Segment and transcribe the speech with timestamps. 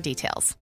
[0.00, 0.56] details.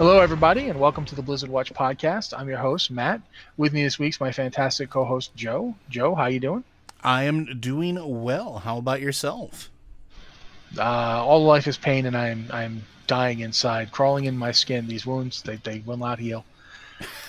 [0.00, 2.32] Hello, everybody, and welcome to the Blizzard Watch podcast.
[2.34, 3.20] I'm your host, Matt.
[3.58, 5.74] With me this week's my fantastic co-host, Joe.
[5.90, 6.64] Joe, how you doing?
[7.04, 8.60] I am doing well.
[8.60, 9.68] How about yourself?
[10.78, 14.86] Uh, all life is pain, and I'm I'm dying inside, crawling in my skin.
[14.86, 16.44] These wounds, they they will not heal.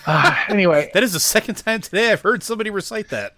[0.05, 3.33] Uh, anyway, That is the second time today I've heard somebody recite that.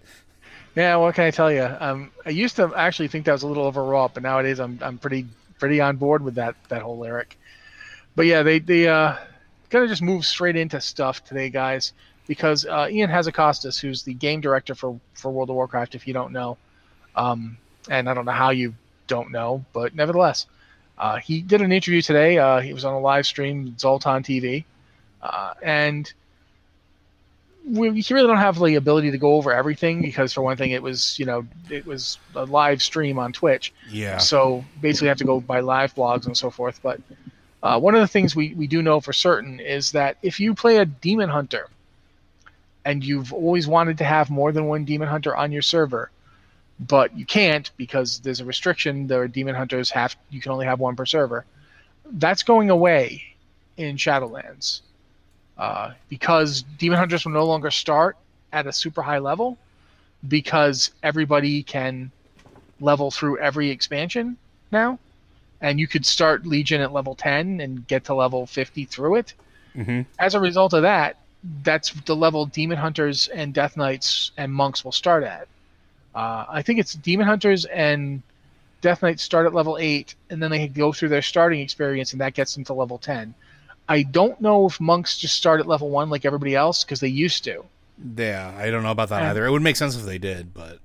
[0.76, 1.64] yeah, what can I tell you?
[1.80, 4.98] Um, I used to actually think that was a little overwrought, but nowadays I'm I'm
[4.98, 5.26] pretty
[5.58, 7.38] pretty on board with that that whole lyric.
[8.14, 9.16] But yeah, they they uh,
[9.70, 11.94] kind of just move straight into stuff today, guys,
[12.26, 16.12] because uh, Ian Hazzikostas, who's the game director for for World of Warcraft, if you
[16.12, 16.58] don't know,
[17.16, 17.56] um,
[17.88, 18.74] and I don't know how you
[19.06, 20.46] don't know, but nevertheless,
[20.98, 22.38] uh, he did an interview today.
[22.38, 24.64] Uh, he was on a live stream, Zoltan TV,
[25.22, 26.12] uh, and
[27.66, 30.70] we we really don't have the ability to go over everything because, for one thing,
[30.70, 33.72] it was you know it was a live stream on Twitch.
[33.90, 34.18] Yeah.
[34.18, 36.80] So basically, have to go by live blogs and so forth.
[36.82, 37.00] But
[37.62, 40.54] uh, one of the things we, we do know for certain is that if you
[40.54, 41.68] play a demon hunter
[42.84, 46.10] and you've always wanted to have more than one demon hunter on your server,
[46.80, 49.06] but you can't because there's a restriction.
[49.06, 51.44] There are demon hunters have you can only have one per server.
[52.10, 53.22] That's going away
[53.76, 54.80] in Shadowlands
[55.56, 58.16] uh, because demon hunters will no longer start
[58.52, 59.58] at a super high level
[60.26, 62.10] because everybody can
[62.80, 64.36] level through every expansion
[64.70, 64.98] now
[65.64, 69.32] and you could start Legion at level 10 and get to level 50 through it.
[69.74, 70.02] Mm-hmm.
[70.18, 71.16] As a result of that,
[71.62, 75.48] that's the level Demon Hunters and Death Knights and Monks will start at.
[76.14, 78.22] Uh, I think it's Demon Hunters and
[78.80, 82.20] Death Knights start at level 8, and then they go through their starting experience, and
[82.20, 83.34] that gets them to level 10.
[83.88, 87.08] I don't know if Monks just start at level 1 like everybody else, because they
[87.08, 87.64] used to.
[88.16, 89.30] Yeah, I don't know about that Yeah.
[89.30, 89.46] either.
[89.46, 90.78] It would make sense if they did, but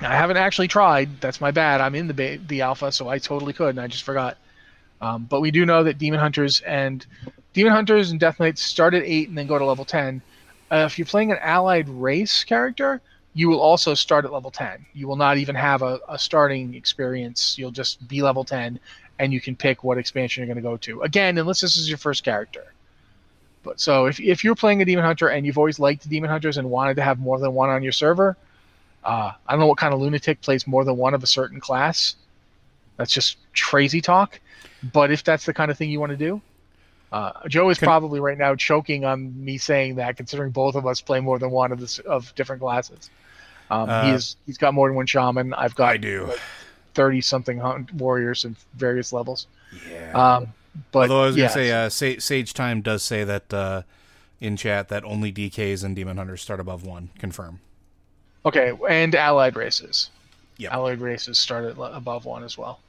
[0.00, 1.20] I haven't actually tried.
[1.20, 1.80] That's my bad.
[1.80, 4.36] I'm in the ba- the alpha, so I totally could, and I just forgot.
[5.00, 7.04] Um, but we do know that Demon Hunters and
[7.54, 10.20] Demon Hunters and Death Knights start at eight and then go to level ten.
[10.70, 13.00] Uh, if you're playing an allied race character,
[13.36, 14.86] you will also start at level ten.
[14.94, 17.58] You will not even have a, a starting experience.
[17.58, 18.80] You'll just be level ten,
[19.18, 21.02] and you can pick what expansion you're going to go to.
[21.02, 22.72] Again, unless this is your first character.
[23.62, 26.56] But so if if you're playing a Demon Hunter and you've always liked Demon Hunters
[26.56, 28.38] and wanted to have more than one on your server,
[29.04, 31.60] uh, I don't know what kind of lunatic plays more than one of a certain
[31.60, 32.16] class.
[32.96, 34.40] That's just crazy talk.
[34.94, 36.40] But if that's the kind of thing you want to do,
[37.12, 40.86] uh, Joe is Can- probably right now choking on me saying that, considering both of
[40.86, 43.10] us play more than one of this of different classes.
[43.70, 45.54] Um, Uh, he's he's got more than one shaman.
[45.54, 46.32] I've got I do.
[46.94, 49.46] thirty something hunt warriors in various levels.
[49.90, 50.12] Yeah.
[50.12, 50.48] Um,
[50.92, 53.82] but Although I was yeah, gonna say, uh, Sa- Sage Time does say that uh,
[54.40, 57.10] in chat that only DKs and Demon Hunters start above one.
[57.18, 57.60] Confirm.
[58.44, 60.10] Okay, and allied races.
[60.58, 60.72] Yep.
[60.72, 62.80] Allied races start at above one as well.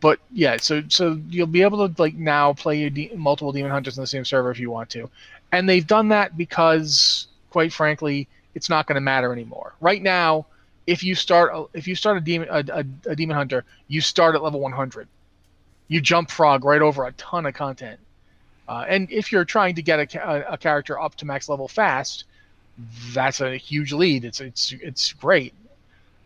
[0.00, 3.70] But yeah, so so you'll be able to like now play your de- multiple demon
[3.70, 5.08] hunters on the same server if you want to,
[5.52, 9.74] and they've done that because, quite frankly, it's not going to matter anymore.
[9.80, 10.46] Right now,
[10.86, 14.00] if you start a- if you start a demon a, a, a demon hunter, you
[14.00, 15.06] start at level 100.
[15.88, 18.00] You jump frog right over a ton of content.
[18.66, 22.24] Uh, and if you're trying to get a, a, character up to max level fast,
[23.12, 24.24] that's a huge lead.
[24.24, 25.52] It's it's it's great.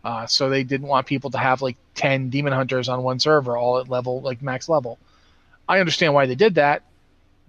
[0.03, 3.57] Uh, so they didn't want people to have like ten demon hunters on one server,
[3.57, 4.97] all at level like max level.
[5.67, 6.81] I understand why they did that,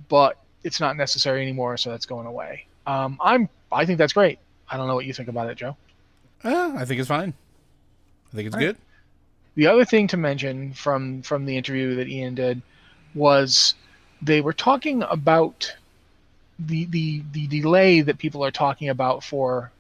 [0.08, 2.67] but it's not necessary anymore, so that's going away.
[2.87, 4.38] Um, I'm I think that's great.
[4.73, 5.77] I don't know what you think about it, Joe.
[6.43, 7.35] Uh, I think it's fine.
[8.33, 8.69] I think it's All right.
[8.69, 8.77] good.
[9.55, 12.63] The other thing to mention from from the interview that Ian did
[13.15, 13.75] was
[14.23, 15.77] they were talking about
[16.59, 19.71] the the the delay that people are talking about for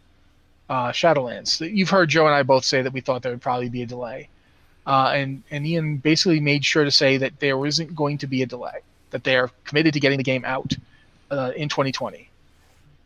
[0.68, 1.60] uh, Shadowlands.
[1.74, 3.86] You've heard Joe and I both say that we thought there would probably be a
[3.86, 4.28] delay,
[4.86, 8.42] uh, and and Ian basically made sure to say that there isn't going to be
[8.42, 8.80] a delay,
[9.10, 10.74] that they are committed to getting the game out
[11.30, 12.28] uh, in 2020.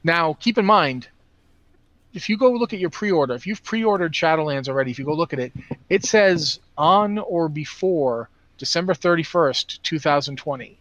[0.03, 1.09] Now, keep in mind,
[2.17, 5.15] if you go look at your pre-order, if you've pre-ordered Shadowlands already, if you go
[5.15, 5.53] look at it,
[5.91, 10.79] it says on or before December 31st, 2020.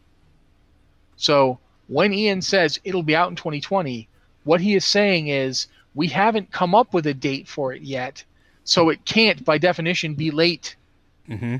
[1.17, 4.07] So when Ian says it'll be out in 2020,
[4.45, 8.23] what he is saying is we haven't come up with a date for it yet,
[8.63, 10.75] so it can't, by definition, be late.
[11.29, 11.57] Mm-hmm.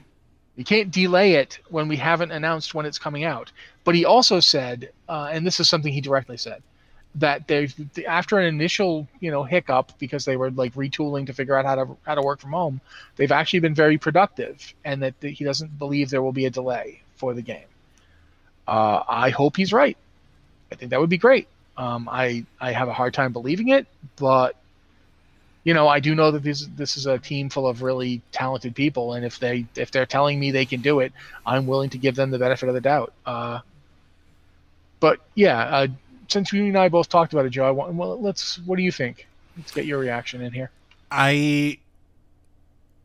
[0.55, 3.51] You can't delay it when we haven't announced when it's coming out.
[3.83, 6.63] But he also said, uh, and this is something he directly said,
[7.15, 7.73] that they've
[8.07, 11.75] after an initial you know hiccup because they were like retooling to figure out how
[11.75, 12.81] to how to work from home,
[13.15, 17.01] they've actually been very productive, and that he doesn't believe there will be a delay
[17.15, 17.67] for the game.
[18.67, 19.97] Uh, I hope he's right.
[20.71, 21.47] I think that would be great.
[21.77, 24.55] Um, I I have a hard time believing it, but
[25.63, 28.75] you know I do know that this this is a team full of really talented
[28.75, 31.13] people, and if they if they're telling me they can do it,
[31.45, 33.13] I'm willing to give them the benefit of the doubt.
[33.25, 33.59] Uh,
[34.99, 35.87] but yeah, uh,
[36.27, 38.59] since you and I both talked about it, Joe, I want, well, let's.
[38.59, 39.27] What do you think?
[39.57, 40.71] Let's get your reaction in here.
[41.11, 41.79] I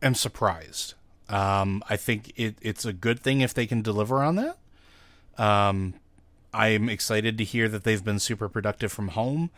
[0.03, 0.95] am surprised.
[1.29, 4.59] Um, I think it, it's a good thing if they can deliver on that.
[5.39, 5.95] Um,
[6.53, 9.51] I'm excited to hear that they've been super productive from home.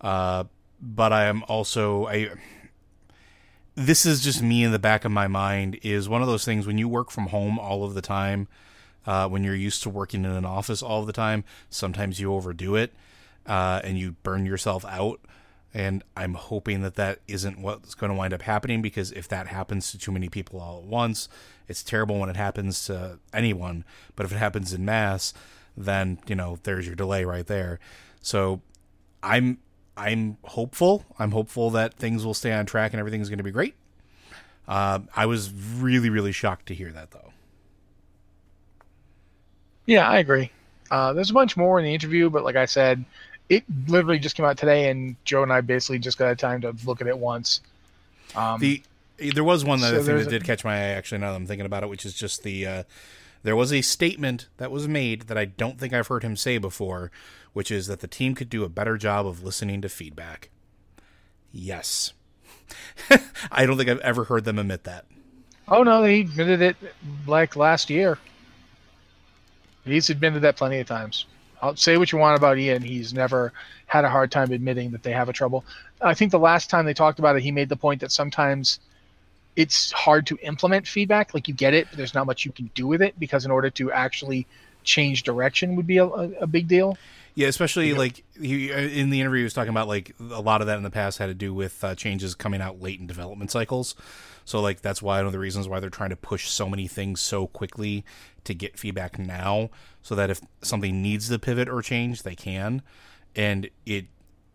[0.00, 0.44] Uh,
[0.80, 2.30] but I am also I.
[3.74, 5.78] This is just me in the back of my mind.
[5.82, 8.48] Is one of those things when you work from home all of the time.
[9.08, 12.76] Uh, when you're used to working in an office all the time, sometimes you overdo
[12.76, 12.92] it
[13.46, 15.18] uh, and you burn yourself out.
[15.72, 19.46] And I'm hoping that that isn't what's going to wind up happening because if that
[19.46, 21.30] happens to too many people all at once,
[21.68, 23.86] it's terrible when it happens to anyone.
[24.14, 25.32] But if it happens in mass,
[25.74, 27.80] then you know there's your delay right there.
[28.20, 28.60] So
[29.22, 29.56] I'm
[29.96, 31.06] I'm hopeful.
[31.18, 33.74] I'm hopeful that things will stay on track and everything's going to be great.
[34.66, 37.27] Uh, I was really really shocked to hear that though.
[39.88, 40.52] Yeah, I agree.
[40.90, 43.06] Uh, there's a bunch more in the interview, but like I said,
[43.48, 46.76] it literally just came out today, and Joe and I basically just got time to
[46.84, 47.62] look at it once.
[48.36, 48.82] Um, the
[49.32, 51.46] there was one other so thing that did catch my eye actually now that I'm
[51.46, 52.82] thinking about it, which is just the uh,
[53.42, 56.58] there was a statement that was made that I don't think I've heard him say
[56.58, 57.10] before,
[57.54, 60.50] which is that the team could do a better job of listening to feedback.
[61.50, 62.12] Yes.
[63.50, 65.06] I don't think I've ever heard them admit that.
[65.66, 66.76] Oh no, they admitted it
[67.26, 68.18] like last year.
[69.90, 71.26] He's admitted that plenty of times.
[71.60, 72.82] I'll say what you want about Ian.
[72.82, 73.52] He's never
[73.86, 75.64] had a hard time admitting that they have a trouble.
[76.00, 78.78] I think the last time they talked about it, he made the point that sometimes
[79.56, 81.34] it's hard to implement feedback.
[81.34, 83.50] Like you get it, but there's not much you can do with it because in
[83.50, 84.46] order to actually
[84.84, 86.96] change direction would be a, a, big deal.
[87.38, 87.98] Yeah, especially yeah.
[87.98, 90.82] like he in the interview he was talking about like a lot of that in
[90.82, 93.94] the past had to do with uh, changes coming out late in development cycles.
[94.44, 96.88] So like that's why one of the reasons why they're trying to push so many
[96.88, 98.04] things so quickly
[98.42, 99.70] to get feedback now,
[100.02, 102.82] so that if something needs to pivot or change, they can.
[103.36, 104.06] And it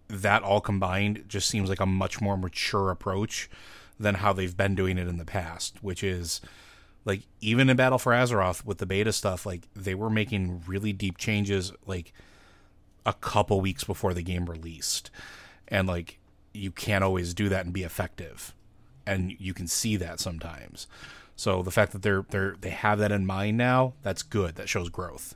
[0.10, 3.50] that all combined just seems like a much more mature approach
[3.98, 6.42] than how they've been doing it in the past, which is
[7.06, 10.92] like even in Battle for Azeroth with the beta stuff, like they were making really
[10.92, 12.12] deep changes like
[13.06, 15.12] a couple weeks before the game released.
[15.68, 16.20] And like
[16.54, 18.54] you can't always do that and be effective
[19.06, 20.88] and you can see that sometimes.
[21.36, 24.56] So the fact that they're they're they have that in mind now, that's good.
[24.56, 25.36] That shows growth.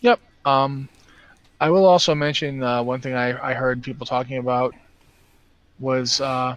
[0.00, 0.20] Yep.
[0.44, 0.88] Um,
[1.60, 4.74] I will also mention uh, one thing I, I heard people talking about
[5.78, 6.56] was uh,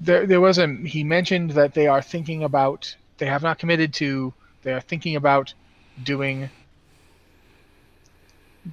[0.00, 3.94] there there was a he mentioned that they are thinking about they have not committed
[3.94, 5.54] to they are thinking about
[6.02, 6.50] doing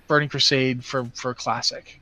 [0.08, 2.00] Burning Crusade for for classic.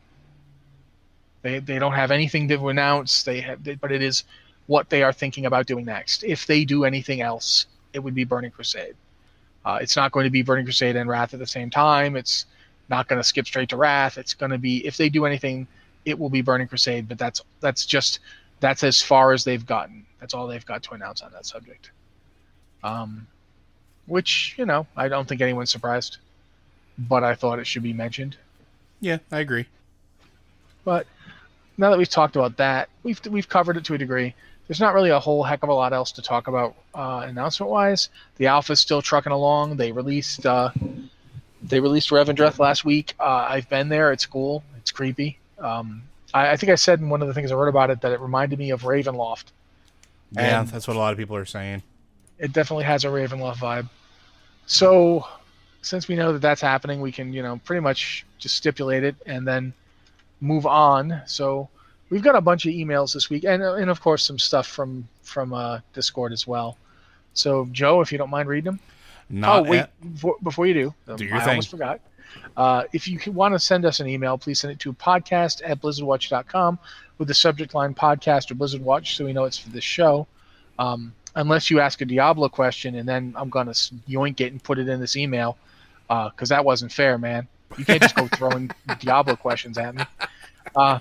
[1.42, 3.24] They they don't have anything to announce.
[3.24, 4.24] They have, but it is
[4.68, 6.24] what they are thinking about doing next.
[6.24, 8.96] If they do anything else, it would be Burning Crusade.
[9.66, 12.16] Uh, it's not going to be Burning Crusade and Wrath at the same time.
[12.16, 12.46] It's
[12.90, 14.18] not going to skip straight to Wrath.
[14.18, 15.68] It's going to be if they do anything,
[16.06, 17.08] it will be Burning Crusade.
[17.08, 18.20] But that's that's just
[18.60, 20.06] that's as far as they've gotten.
[20.20, 21.92] That's all they've got to announce on that subject.
[22.84, 23.28] Um,
[24.12, 26.18] which you know I don't think anyone's surprised,
[26.98, 28.36] but I thought it should be mentioned.
[29.00, 29.65] Yeah, I agree.
[30.84, 31.08] But
[31.77, 34.36] now that we've talked about that, we've we've covered it to a degree.
[34.68, 38.10] There's not really a whole heck of a lot else to talk about uh, announcement-wise.
[38.38, 39.77] The alpha's still trucking along.
[39.77, 40.72] They released uh,
[41.63, 43.13] they released Revendreth last week.
[43.20, 44.12] Uh, I've been there.
[44.12, 44.63] It's cool.
[44.77, 45.39] It's creepy.
[45.58, 46.03] Um,
[46.34, 48.12] I, I, think I said in one of the things I wrote about it that
[48.12, 49.46] it reminded me of Ravenloft.
[50.32, 51.84] Yeah, and that's what a lot of people are saying.
[52.39, 53.89] It definitely has a Ravenloft vibe.
[54.65, 55.25] So,
[55.82, 59.15] since we know that that's happening, we can you know pretty much just stipulate it
[59.25, 59.74] and then
[60.39, 61.22] move on.
[61.25, 61.70] So
[62.10, 65.08] we've got a bunch of emails this week, and and of course some stuff from
[65.24, 66.77] from uh, Discord as well.
[67.34, 68.80] So Joe, if you don't mind reading them.
[69.34, 71.50] Not oh wait, at- before, before you do, Do your I thing.
[71.51, 72.01] almost forgot.
[72.58, 75.82] Uh, if you want to send us an email, please send it to podcast at
[75.82, 76.77] blizzardwatch.com
[77.18, 80.27] with the subject line podcast or Blizzard Watch so we know it's for this show.
[80.80, 83.74] Um, unless you ask a Diablo question and then I'm going to
[84.10, 85.58] yoink it and put it in this email
[86.08, 87.48] because that wasn't fair, man.
[87.78, 90.04] You can't just go throwing Diablo questions at me.
[90.76, 91.00] Uh,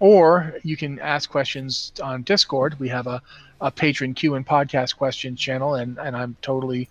[0.00, 2.78] or you can ask questions on Discord.
[2.80, 3.22] We have a,
[3.60, 6.88] a patron Q and podcast questions channel, and, and I'm totally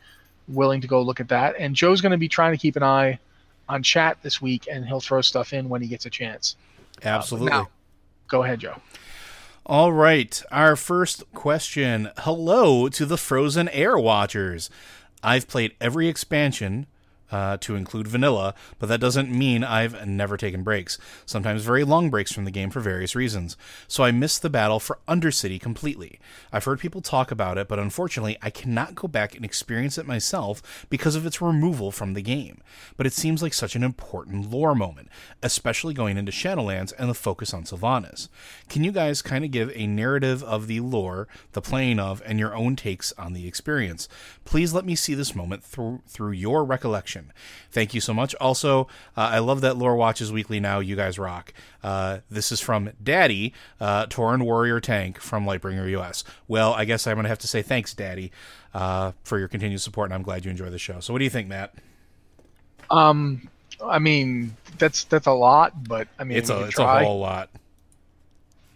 [0.48, 1.56] willing to go look at that.
[1.60, 3.20] And Joe's going to be trying to keep an eye
[3.68, 6.56] on chat this week, and he'll throw stuff in when he gets a chance.
[7.04, 7.50] Absolutely.
[7.50, 7.68] Now,
[8.30, 8.78] go ahead, Joe.
[9.66, 12.10] All right, our first question.
[12.18, 14.72] Hello to the Frozen Air Watchers.
[15.22, 16.88] I've played every expansion
[17.32, 22.10] uh, to include vanilla, but that doesn't mean I've never taken breaks, sometimes very long
[22.10, 23.58] breaks from the game for various reasons.
[23.88, 26.20] So I missed the battle for Undercity completely.
[26.52, 30.06] I've heard people talk about it, but unfortunately, I cannot go back and experience it
[30.06, 32.62] myself because of its removal from the game.
[32.98, 35.10] But it seems like such an important lore moment,
[35.42, 38.28] especially going into Shadowlands and the focus on Sylvanas.
[38.70, 42.40] Can you guys kind of give a narrative of the lore, the playing of, and
[42.40, 44.08] your own takes on the experience?
[44.46, 47.21] Please let me see this moment through through your recollection.
[47.72, 48.36] Thank you so much.
[48.42, 48.82] Also,
[49.16, 50.80] uh, I love that Lore Watches Weekly now.
[50.80, 51.54] You guys rock.
[51.84, 56.24] Uh, this is from Daddy, uh, Tauren Warrior Tank from Lightbringer US.
[56.48, 58.32] Well, I guess I'm going to have to say thanks, Daddy,
[58.74, 61.00] uh, for your continued support, and I'm glad you enjoy the show.
[61.00, 61.74] So, what do you think, Matt?
[62.90, 63.48] Um,
[63.84, 67.02] I mean, that's that's a lot, but I mean, It's a it's try.
[67.02, 67.50] a whole lot.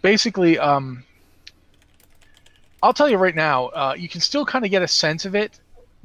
[0.02, 1.04] basically, um,
[2.82, 5.36] I'll tell you right now, uh, you can still kind of get a sense of
[5.36, 5.60] it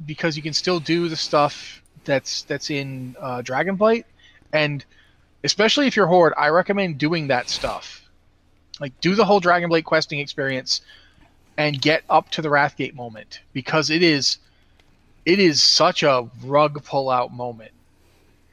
[0.05, 4.05] because you can still do the stuff that's that's in uh, Dragonblight,
[4.53, 4.83] and
[5.43, 8.03] especially if you're Horde, I recommend doing that stuff.
[8.79, 10.81] Like, do the whole Dragonblight questing experience
[11.57, 14.37] and get up to the Wrathgate moment because it is
[15.25, 17.71] it is such a rug pull out moment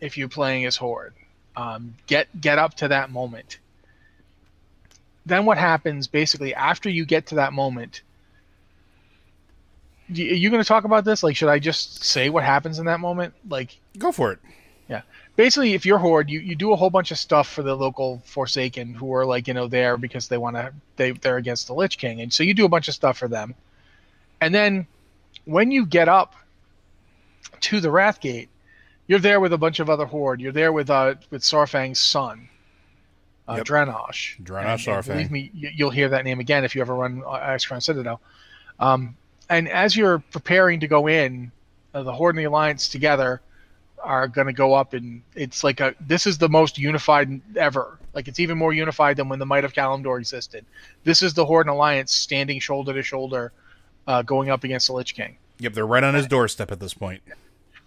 [0.01, 1.15] if you're playing as Horde.
[1.57, 3.59] Um, get get up to that moment
[5.29, 8.03] then what happens basically after you get to that moment
[10.11, 12.87] are you going to talk about this like should i just say what happens in
[12.87, 14.39] that moment like Go for it.
[14.89, 15.03] yeah
[15.37, 18.23] basically if you're horde you, you do a whole bunch of stuff for the local
[18.25, 21.75] forsaken who are like you know there because they want to they, they're against the
[21.75, 23.55] lich king and so you do a bunch of stuff for them
[24.41, 24.87] and then
[25.45, 26.35] when you get up
[27.61, 28.49] to the wrathgate
[29.07, 32.49] you're there with a bunch of other horde you're there with uh with Saurfang's son
[33.49, 33.65] uh, Yep.
[33.67, 34.39] Dranosh.
[34.43, 35.07] Dranosh And- and Saurfang.
[35.07, 38.21] Believe me, you- you'll hear that name again if you ever run uh, Icecrown Citadel.
[38.79, 39.17] Um,
[39.49, 41.53] and as you're preparing to go in,
[41.95, 43.41] uh, the Horde and the Alliance together
[44.03, 47.99] are going to go up, and it's like a this is the most unified ever.
[48.15, 50.65] Like it's even more unified than when the Might of Kalimdor existed.
[51.05, 53.53] This is the Horde and Alliance standing shoulder to shoulder,
[54.07, 56.95] uh, going up against the Lich King Yep, they're right on his doorstep at this
[56.95, 57.23] point.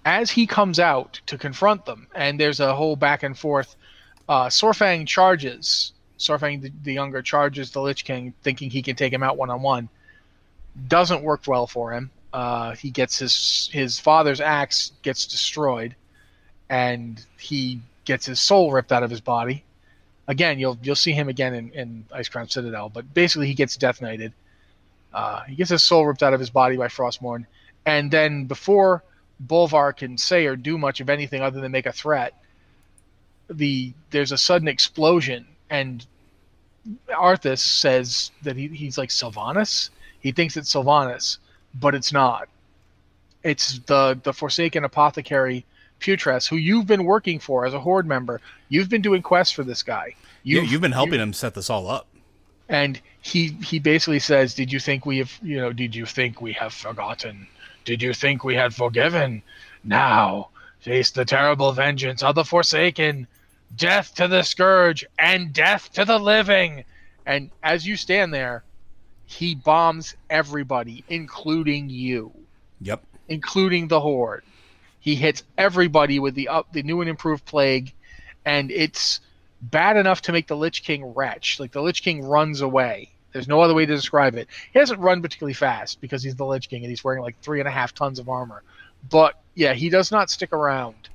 [0.05, 3.75] as he comes out to confront them, and there's a whole back and forth.
[4.27, 5.93] Uh, Saurfang charges.
[6.17, 9.49] Saurfang the, the younger charges the Lich King, thinking he can take him out one
[9.49, 9.89] on one.
[10.87, 12.11] Doesn't work well for him.
[12.33, 15.95] Uh, he gets his his father's axe gets destroyed,
[16.69, 19.63] and he gets his soul ripped out of his body.
[20.27, 24.01] Again, you'll you'll see him again in, in Icecrown Citadel, but basically he gets death
[24.01, 24.33] knighted.
[25.13, 27.45] Uh, he gets his soul ripped out of his body by Frostmourne,
[27.85, 29.03] and then before
[29.45, 32.33] Bolvar can say or do much of anything other than make a threat,
[33.49, 36.05] the there's a sudden explosion, and
[37.09, 39.89] Arthas says that he, he's like Sylvanas.
[40.21, 41.37] He thinks it's Sylvanas,
[41.73, 42.47] but it's not.
[43.43, 45.65] It's the the Forsaken Apothecary
[45.99, 48.39] Putress, who you've been working for as a Horde member.
[48.69, 50.15] You've been doing quests for this guy.
[50.43, 52.07] You, you've been helping him set this all up.
[52.69, 55.73] and he he basically says, "Did you think we have you know?
[55.73, 57.47] Did you think we have forgotten?
[57.85, 59.41] Did you think we had forgiven?
[59.83, 60.49] Now
[60.79, 63.27] face the terrible vengeance of the Forsaken,
[63.75, 66.83] death to the scourge, and death to the living."
[67.25, 68.63] And as you stand there,
[69.31, 72.31] he bombs everybody, including you,
[72.81, 73.03] Yep.
[73.29, 74.43] including the Horde.
[75.00, 77.93] He hits everybody with the up the new and improved plague,
[78.45, 79.21] and it's
[79.61, 81.59] bad enough to make the Lich King retch.
[81.59, 83.09] Like the Lich King runs away.
[83.31, 84.50] There's no other way to describe it.
[84.73, 87.59] He doesn't run particularly fast because he's the Lich King and he's wearing like three
[87.59, 88.63] and a half tons of armor.
[89.09, 91.07] But yeah, he does not stick around.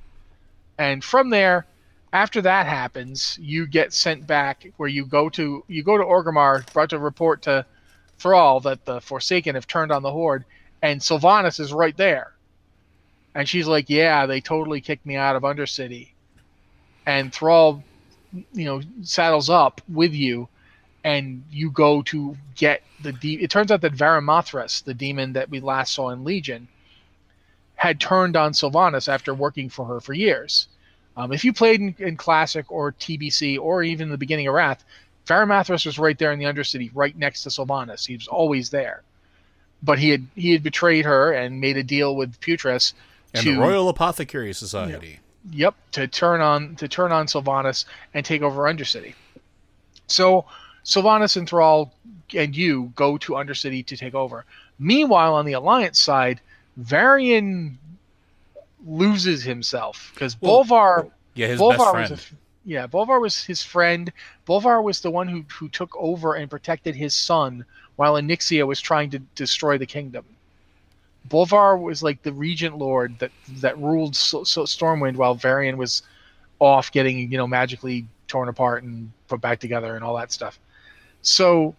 [0.79, 1.67] And from there,
[2.11, 6.71] after that happens, you get sent back where you go to you go to Orgrimmar,
[6.73, 7.65] brought to report to
[8.19, 10.45] Thrall that the Forsaken have turned on the Horde,
[10.81, 12.33] and Sylvanas is right there.
[13.35, 16.09] And she's like, "Yeah, they totally kicked me out of Undercity."
[17.05, 17.83] And Thrall,
[18.53, 20.49] you know, saddles up with you,
[21.03, 23.13] and you go to get the.
[23.13, 26.67] De- it turns out that Varimathras, the demon that we last saw in Legion,
[27.75, 30.67] had turned on Sylvanas after working for her for years.
[31.15, 34.83] Um, if you played in, in, Classic or TBC or even the beginning of Wrath,
[35.27, 38.07] Varimathras was right there in the Undercity, right next to Sylvanas.
[38.07, 39.03] He was always there.
[39.83, 42.93] But he had he had betrayed her and made a deal with Putress
[43.33, 45.19] and to, the Royal Apothecary Society.
[45.51, 49.13] yep, to turn on to turn on Sylvanas and take over Undercity.
[50.07, 50.45] So
[50.83, 51.93] Sylvanas and Thrall
[52.33, 54.45] and you go to Undercity to take over.
[54.79, 56.41] Meanwhile, on the Alliance side,
[56.77, 57.77] Varian
[58.85, 61.11] loses himself because well, Bolvar.
[61.35, 62.39] Yeah, his Bolvar best friend.
[62.67, 64.11] Yeah, Bolvar was his friend.
[64.45, 67.63] Bolvar was the one who who took over and protected his son
[67.95, 70.25] while Onyxia was trying to destroy the kingdom.
[71.29, 73.31] Bolvar was like the regent lord that
[73.61, 76.03] that ruled so, so Stormwind while Varian was
[76.59, 80.59] off getting you know magically torn apart and put back together and all that stuff.
[81.21, 81.73] So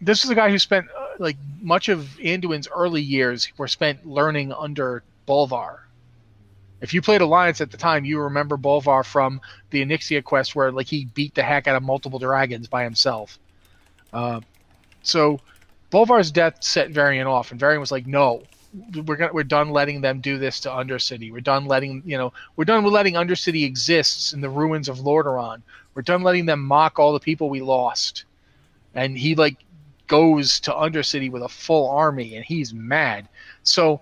[0.00, 4.04] this is a guy who spent uh, like much of Anduin's early years were spent
[4.04, 5.82] learning under Bolvar.
[6.80, 10.72] If you played Alliance at the time, you remember Bolvar from the Onyxia quest where
[10.72, 13.38] like he beat the heck out of multiple dragons by himself.
[14.12, 14.40] Uh,
[15.02, 15.40] so
[15.90, 18.42] Bolvar's death set Varian off, and Varian was like, "No,
[19.04, 21.30] we're gonna, we're done letting them do this to Undercity.
[21.32, 24.98] We're done letting you know we're done with letting Undercity exists in the ruins of
[24.98, 25.62] Lordaeron.
[25.94, 28.24] We're done letting them mock all the people we lost."
[28.94, 29.56] And he like
[30.06, 33.28] goes to Undercity with a full army, and he's mad.
[33.62, 34.00] So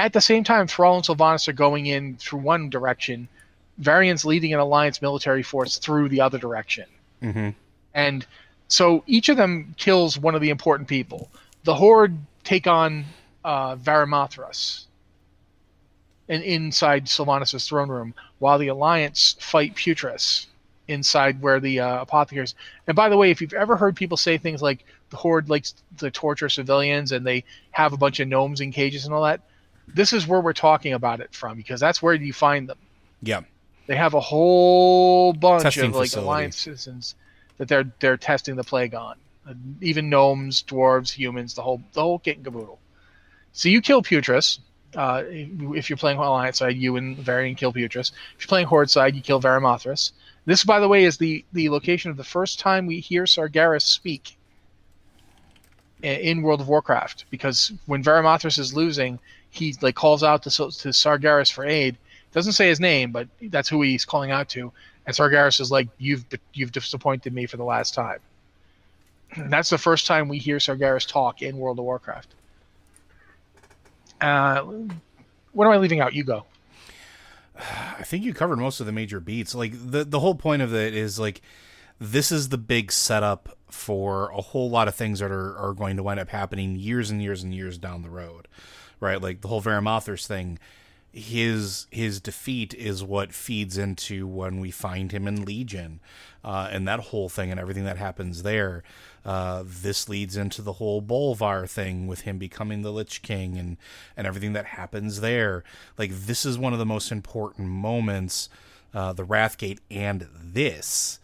[0.00, 3.28] at the same time, Thrall and Sylvanas are going in through one direction.
[3.76, 6.86] Varian's leading an alliance military force through the other direction.
[7.22, 7.50] Mm-hmm.
[7.92, 8.26] And
[8.68, 11.28] so each of them kills one of the important people.
[11.64, 13.04] The Horde take on
[13.44, 14.84] uh, Varimathras
[16.30, 20.46] and inside Sylvanas' throne room, while the Alliance fight Putress
[20.88, 22.54] inside where the uh, apothecaries.
[22.86, 25.74] And by the way, if you've ever heard people say things like the horde likes
[25.98, 29.40] to torture civilians and they have a bunch of gnomes in cages and all that,
[29.94, 32.78] this is where we're talking about it from because that's where you find them.
[33.22, 33.40] Yeah,
[33.86, 36.24] they have a whole bunch Testing of like facility.
[36.26, 37.14] alliance citizens
[37.58, 39.16] that they're they're testing the plague on.
[39.80, 42.78] Even gnomes, dwarves, humans, the whole the whole kit and caboodle.
[43.52, 44.60] So you kill Putress.
[44.94, 48.12] Uh, if you're playing Alliance side, you and Varian kill Putress.
[48.36, 50.12] If you're playing Horde side, you kill Varimathras.
[50.46, 53.82] This, by the way, is the, the location of the first time we hear Sargeras
[53.82, 54.36] speak
[56.02, 57.26] in World of Warcraft.
[57.30, 59.18] Because when Varimathras is losing,
[59.50, 61.96] he like calls out to, to Sargeras for aid.
[62.32, 64.72] Doesn't say his name, but that's who he's calling out to.
[65.06, 68.20] And Sargeras is like, "You've you've disappointed me for the last time."
[69.34, 72.28] And that's the first time we hear Sargeras talk in World of Warcraft.
[74.20, 74.62] Uh,
[75.52, 76.14] what am I leaving out?
[76.14, 76.44] You go.
[77.58, 79.54] I think you covered most of the major beats.
[79.54, 81.42] Like the the whole point of it is like
[81.98, 85.96] this is the big setup for a whole lot of things that are, are going
[85.96, 88.48] to wind up happening years and years and years down the road.
[89.00, 89.20] Right?
[89.20, 90.58] Like the whole Varimathras thing,
[91.12, 96.00] his his defeat is what feeds into when we find him in Legion.
[96.44, 98.82] Uh, and that whole thing and everything that happens there.
[99.24, 103.76] Uh, this leads into the whole Bolvar thing with him becoming the Lich King and
[104.16, 105.64] and everything that happens there.
[105.98, 108.48] Like this is one of the most important moments,
[108.94, 111.18] uh, the Wrathgate and this,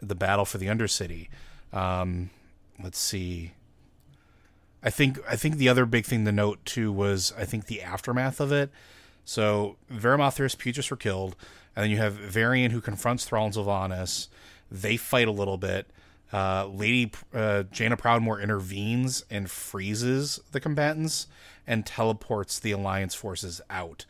[0.00, 1.28] the battle for the Undercity.
[1.72, 2.30] Um,
[2.82, 3.52] let's see.
[4.82, 7.82] I think I think the other big thing to note too was I think the
[7.82, 8.70] aftermath of it.
[9.24, 11.36] So Varimathras, Putress were killed,
[11.76, 14.28] and then you have Varian who confronts Thrall and Sylvanas.
[14.70, 15.86] They fight a little bit
[16.32, 21.26] uh, Lady uh, Jaina Proudmoore intervenes and freezes the combatants
[21.66, 24.06] and teleports the Alliance forces out.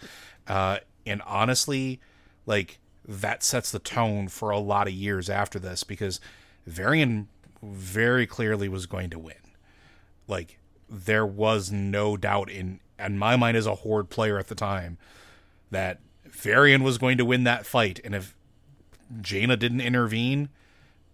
[0.46, 2.00] Uh, and honestly,
[2.46, 6.20] like that sets the tone for a lot of years after this because
[6.66, 7.28] Varian
[7.60, 9.34] very clearly was going to win.
[10.28, 10.58] Like
[10.92, 14.98] there was no doubt in in my mind as a horde player at the time
[15.70, 18.34] that Varian was going to win that fight, and if
[19.20, 20.50] Jaina didn't intervene,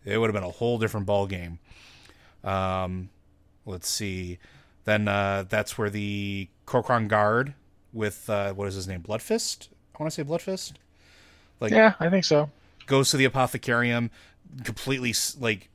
[0.05, 1.59] it would have been a whole different ball game.
[2.45, 3.11] Um,
[3.65, 4.39] let's see.
[4.85, 7.55] Then uh, that's where the Kor'kron guard
[7.93, 9.69] with uh, what is his name, Bloodfist.
[9.95, 10.75] I want to say Bloodfist.
[11.61, 12.51] Like, yeah, I think so.
[12.87, 14.11] Goes to the Apothecarium,
[14.65, 15.69] completely like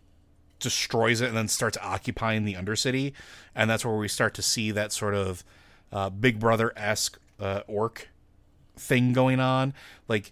[0.59, 3.13] destroys it, and then starts occupying the Undercity,
[3.55, 5.43] and that's where we start to see that sort of
[5.91, 8.09] uh, Big Brother esque uh, orc
[8.75, 9.73] thing going on.
[10.07, 10.31] Like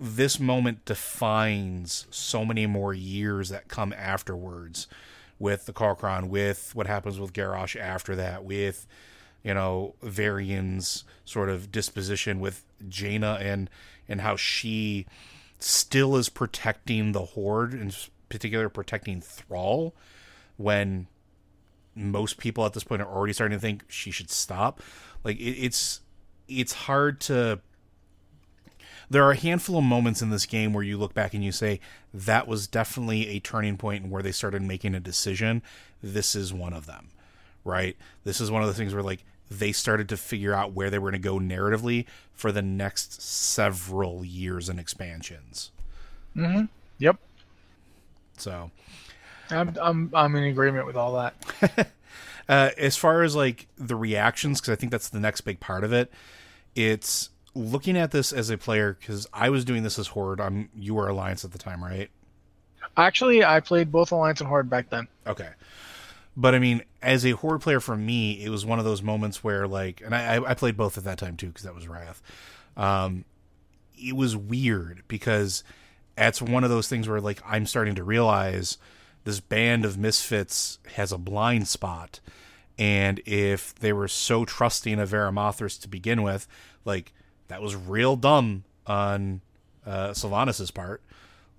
[0.00, 4.86] this moment defines so many more years that come afterwards
[5.38, 8.86] with the Kor'kron, with what happens with Garrosh after that, with
[9.44, 13.70] you know, Varian's sort of disposition with Jaina and
[14.08, 15.06] and how she
[15.58, 17.92] still is protecting the horde, in
[18.34, 19.94] particular protecting Thrall,
[20.56, 21.06] when
[21.94, 24.82] most people at this point are already starting to think she should stop.
[25.22, 26.00] Like it, it's
[26.48, 27.60] it's hard to.
[29.08, 31.52] There are a handful of moments in this game where you look back and you
[31.52, 31.78] say
[32.12, 35.62] that was definitely a turning and where they started making a decision.
[36.02, 37.10] This is one of them,
[37.64, 37.96] right?
[38.24, 40.98] This is one of the things where like they started to figure out where they
[40.98, 45.70] were going to go narratively for the next several years and expansions.
[46.34, 46.64] Mm-hmm.
[46.98, 47.18] Yep.
[48.36, 48.70] So,
[49.50, 51.88] I'm I'm I'm in agreement with all that.
[52.48, 55.84] uh, as far as like the reactions, because I think that's the next big part
[55.84, 56.10] of it.
[56.74, 60.40] It's looking at this as a player because I was doing this as Horde.
[60.40, 62.10] I'm you were Alliance at the time, right?
[62.96, 65.08] Actually, I played both Alliance and Horde back then.
[65.26, 65.48] Okay.
[66.36, 69.44] But I mean, as a horde player for me, it was one of those moments
[69.44, 72.22] where like, and I, I played both at that time too because that was Wrath.
[72.76, 73.24] Um,
[73.96, 75.62] it was weird because
[76.16, 78.78] it's one of those things where like I'm starting to realize
[79.24, 82.20] this band of misfits has a blind spot,
[82.78, 86.46] and if they were so trusting of Varimathras to begin with,
[86.84, 87.12] like
[87.48, 89.40] that was real dumb on
[89.86, 91.02] uh, Sylvanas' part.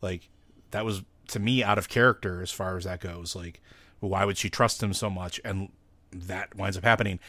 [0.01, 0.29] Like
[0.71, 3.35] that was to me out of character as far as that goes.
[3.35, 3.61] Like
[3.99, 5.39] why would she trust him so much?
[5.43, 5.69] And
[6.11, 7.19] that winds up happening.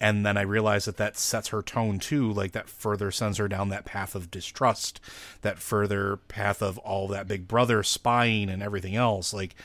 [0.00, 2.32] And then I realize that that sets her tone too.
[2.32, 5.00] Like that further sends her down that path of distrust,
[5.42, 9.34] that further path of all that big brother spying and everything else.
[9.34, 9.56] Like,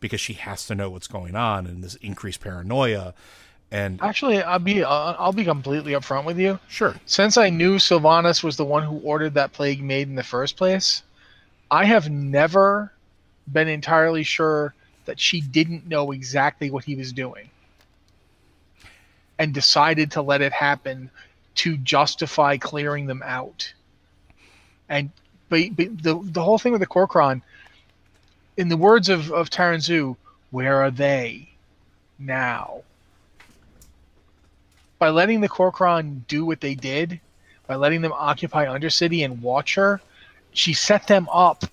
[0.00, 3.14] because she has to know what's going on and this increased paranoia.
[3.70, 6.58] And actually, I'll be uh, I'll be completely upfront with you.
[6.68, 6.94] Sure.
[7.06, 10.56] Since I knew Sylvanas was the one who ordered that plague made in the first
[10.56, 11.02] place,
[11.70, 12.92] I have never
[13.50, 14.74] been entirely sure
[15.06, 17.48] that she didn't know exactly what he was doing
[19.42, 21.10] and decided to let it happen
[21.56, 23.74] to justify clearing them out.
[24.88, 25.10] And
[25.48, 27.42] but, but the the whole thing with the Kor'kron,
[28.56, 30.16] in the words of of Taran Zhu,
[30.52, 31.48] where are they
[32.20, 32.82] now?
[35.00, 37.18] By letting the Kor'kron do what they did,
[37.66, 40.00] by letting them occupy Undercity and watch her,
[40.52, 41.64] she set them up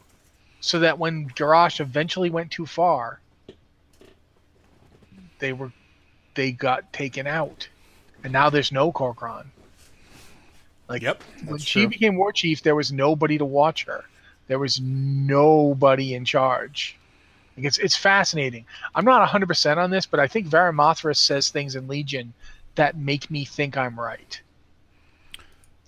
[0.60, 3.20] so that when Garrosh eventually went too far,
[5.38, 5.72] they were
[6.40, 7.68] they got taken out,
[8.24, 9.48] and now there's no Kor'kron.
[10.88, 11.90] Like yep, when she true.
[11.90, 14.06] became war chief, there was nobody to watch her.
[14.48, 16.98] There was nobody in charge.
[17.58, 18.66] Like it's it's fascinating.
[18.96, 22.34] I'm not 100 percent on this, but I think Varimathras says things in Legion
[22.76, 24.40] that make me think I'm right.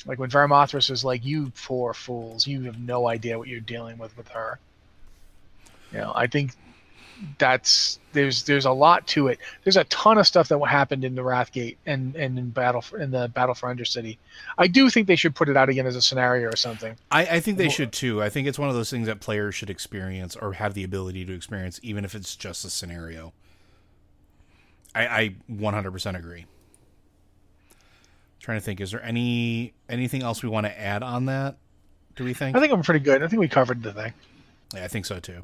[0.06, 3.98] Like when Varimathras is like, "You poor fools, you have no idea what you're dealing
[3.98, 4.60] with with her."
[5.94, 6.56] You know, I think
[7.38, 9.40] that's there's there's a lot to it.
[9.64, 13.00] There's a ton of stuff that happened in the Wrathgate and and in battle for,
[13.00, 14.18] in the Battle for Undercity.
[14.58, 16.96] I do think they should put it out again as a scenario or something.
[17.12, 18.22] I, I think they well, should too.
[18.22, 21.26] I think it's one of those things that players should experience or have the ability
[21.26, 23.34] to experience, even if it's just a scenario.
[24.94, 26.46] I, I 100% agree.
[28.42, 31.56] trying to think, is there any anything else we want to add on that?
[32.16, 32.58] Do we think?
[32.58, 33.24] I think I'm pretty good.
[33.24, 34.14] I think we covered the thing.
[34.74, 35.44] Yeah, I think so too.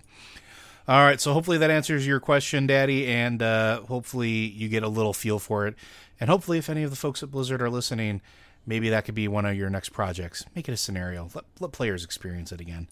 [0.89, 4.87] All right, so hopefully that answers your question, Daddy, and uh, hopefully you get a
[4.87, 5.75] little feel for it.
[6.17, 8.21] And hopefully, if any of the folks at Blizzard are listening,
[8.65, 10.45] maybe that could be one of your next projects.
[10.55, 11.29] Make it a scenario.
[11.35, 12.87] Let, let players experience it again.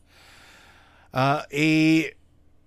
[1.14, 2.12] Uh, a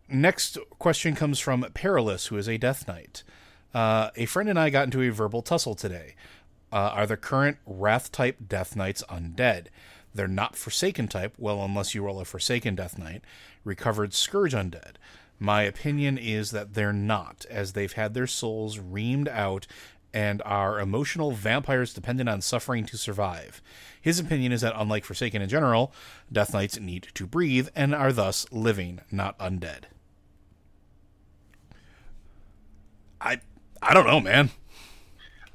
[0.09, 3.23] next question comes from Perilous, who is a Death Knight.
[3.75, 6.14] Uh, a friend and I got into a verbal tussle today.
[6.73, 9.67] Uh, are the current Wrath type Death Knights undead?
[10.14, 13.23] They're not Forsaken type, well, unless you roll a Forsaken Death Knight.
[13.62, 14.95] Recovered Scourge undead.
[15.38, 19.66] My opinion is that they're not, as they've had their souls reamed out
[20.12, 23.62] and are emotional vampires dependent on suffering to survive.
[24.01, 25.92] His opinion is that, unlike Forsaken in general,
[26.33, 29.85] Death Knights need to breathe and are thus living, not undead.
[33.20, 33.40] I
[33.83, 34.51] I don't know, man.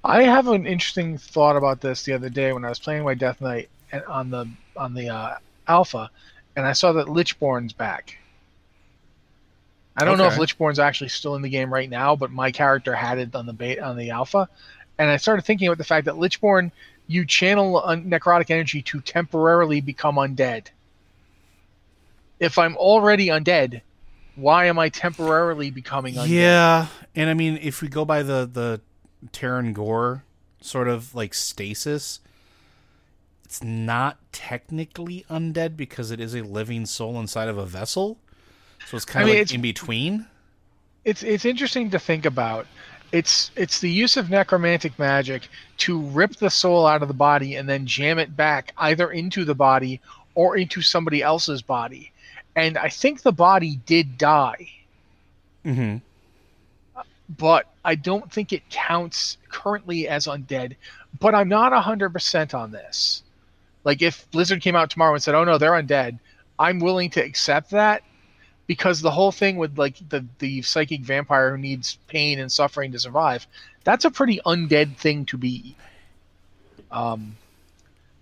[0.03, 3.13] I have an interesting thought about this the other day when I was playing my
[3.13, 3.69] Death Knight
[4.07, 6.09] on the on the uh, alpha,
[6.55, 8.17] and I saw that Lichborn's back.
[9.95, 10.23] I don't okay.
[10.23, 13.35] know if Lichborn's actually still in the game right now, but my character had it
[13.35, 14.49] on the beta, on the alpha,
[14.97, 16.71] and I started thinking about the fact that Lichborn,
[17.07, 20.67] you channel necrotic energy to temporarily become undead.
[22.39, 23.81] If I'm already undead,
[24.35, 26.29] why am I temporarily becoming undead?
[26.29, 28.81] Yeah, and I mean, if we go by the the
[29.31, 30.23] Teron Gore
[30.61, 32.19] sort of like stasis,
[33.43, 38.17] it's not technically undead because it is a living soul inside of a vessel.
[38.87, 40.27] So it's kind I of mean, like in between.
[41.05, 42.67] It's it's interesting to think about.
[43.11, 47.55] It's it's the use of necromantic magic to rip the soul out of the body
[47.55, 50.01] and then jam it back either into the body
[50.35, 52.11] or into somebody else's body.
[52.55, 54.69] And I think the body did die.
[55.65, 55.97] Mm-hmm.
[57.37, 60.75] But I don't think it counts currently as undead.
[61.19, 63.23] But I'm not 100% on this.
[63.83, 66.19] Like if Blizzard came out tomorrow and said, "Oh no, they're undead,"
[66.57, 68.03] I'm willing to accept that
[68.67, 72.91] because the whole thing with like the the psychic vampire who needs pain and suffering
[72.91, 73.47] to survive
[73.83, 75.75] that's a pretty undead thing to be.
[76.91, 77.35] Um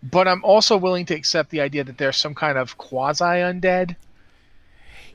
[0.04, 3.96] but i'm also willing to accept the idea that there's some kind of quasi undead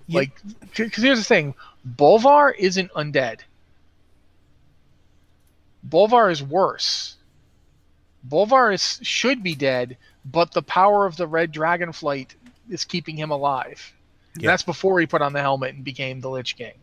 [0.07, 0.21] Yeah.
[0.21, 0.31] like
[0.77, 1.55] because here's the thing.
[1.87, 3.41] Bolvar isn't undead.
[5.89, 7.17] Bolvar is worse.
[8.29, 12.35] Bolvar is should be dead but the power of the red dragonflight
[12.69, 13.93] is keeping him alive
[14.39, 14.51] Yeah.
[14.51, 16.75] That's before he put on the helmet and became the Lich King.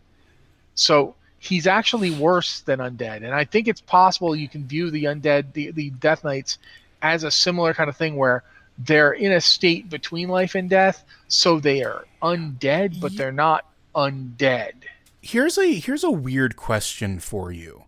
[0.76, 5.06] So he's actually worse than undead, and I think it's possible you can view the
[5.06, 6.58] undead, the the Death Knights,
[7.02, 8.44] as a similar kind of thing where
[8.78, 13.66] they're in a state between life and death, so they are undead, but they're not
[13.96, 14.74] undead.
[15.22, 17.84] here's a here's a weird question for you.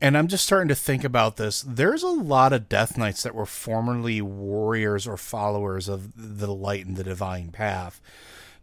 [0.00, 1.60] And I'm just starting to think about this.
[1.60, 6.86] There's a lot of Death Knights that were formerly warriors or followers of the light
[6.86, 8.00] and the divine path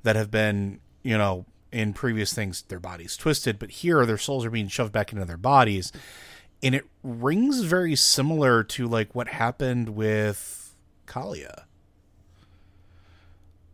[0.06, 4.46] that have been, you know, in previous things their bodies twisted, but here their souls
[4.46, 5.92] are being shoved back into their bodies.
[6.64, 10.74] And it rings very similar to like what happened with
[11.06, 11.66] Calia.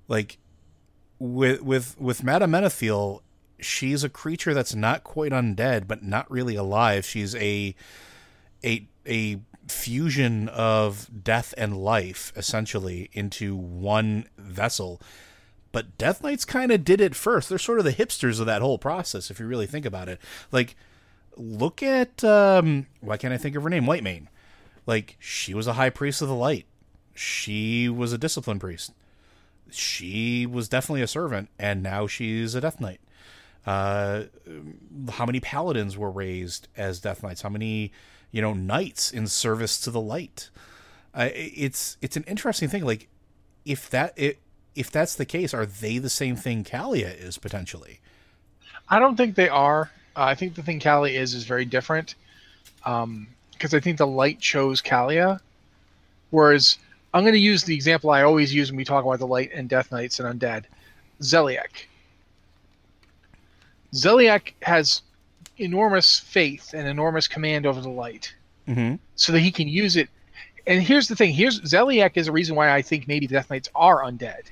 [0.07, 0.39] Like
[1.19, 3.21] with with with Madame Menethil,
[3.59, 7.05] she's a creature that's not quite undead, but not really alive.
[7.05, 7.75] She's a
[8.63, 15.01] a a fusion of death and life, essentially, into one vessel.
[15.71, 17.49] But Death Knights kind of did it first.
[17.49, 20.19] They're sort of the hipsters of that whole process, if you really think about it.
[20.51, 20.75] Like,
[21.37, 23.85] look at um, why can't I think of her name?
[23.85, 24.27] Whitemane.
[24.85, 26.65] Like, she was a high priest of the light.
[27.13, 28.91] She was a discipline priest
[29.73, 32.99] she was definitely a servant, and now she's a Death Knight.
[33.65, 34.23] Uh,
[35.11, 37.41] how many paladins were raised as Death Knights?
[37.41, 37.91] How many,
[38.31, 40.49] you know, knights in service to the light?
[41.13, 42.83] Uh, it's it's an interesting thing.
[42.83, 43.07] Like,
[43.65, 44.39] if that it,
[44.75, 47.99] if that's the case, are they the same thing Calia is potentially?
[48.89, 49.91] I don't think they are.
[50.15, 52.15] Uh, I think the thing Kali is is very different.
[52.83, 55.39] Because I think the light chose Calia,
[56.31, 56.77] whereas
[57.13, 59.51] I'm going to use the example I always use when we talk about the light
[59.53, 60.63] and Death Knights and Undead,
[61.21, 61.85] Zeliek.
[63.93, 65.01] Zeliek has
[65.57, 68.33] enormous faith and enormous command over the light,
[68.67, 68.95] Mm-hmm.
[69.15, 70.07] so that he can use it.
[70.67, 73.49] And here's the thing: here's Zeliek is a reason why I think maybe the Death
[73.49, 74.43] Knights are undead,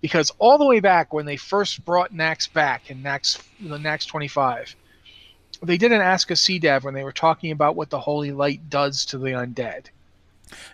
[0.00, 4.06] because all the way back when they first brought Naxx back in Naxx the Naxx
[4.06, 4.76] 25,
[5.62, 8.70] they did an Ask a CDEV when they were talking about what the holy light
[8.70, 9.86] does to the undead.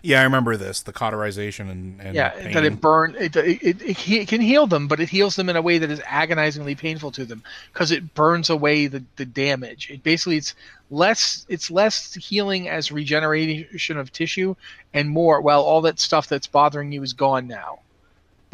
[0.01, 0.81] Yeah, I remember this.
[0.81, 2.53] The cauterization and, and yeah, pain.
[2.53, 5.49] that it burn it, it, it, it, it can heal them, but it heals them
[5.49, 9.25] in a way that is agonizingly painful to them because it burns away the, the
[9.25, 9.89] damage.
[9.89, 10.55] It basically it's
[10.89, 14.55] less it's less healing as regeneration of tissue
[14.93, 17.79] and more well all that stuff that's bothering you is gone now.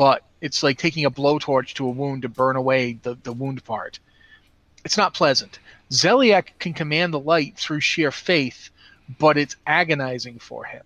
[0.01, 3.63] But it's like taking a blowtorch to a wound to burn away the, the wound
[3.63, 3.99] part.
[4.83, 5.59] It's not pleasant.
[5.91, 8.71] Zeliek can command the light through sheer faith,
[9.19, 10.81] but it's agonizing for him.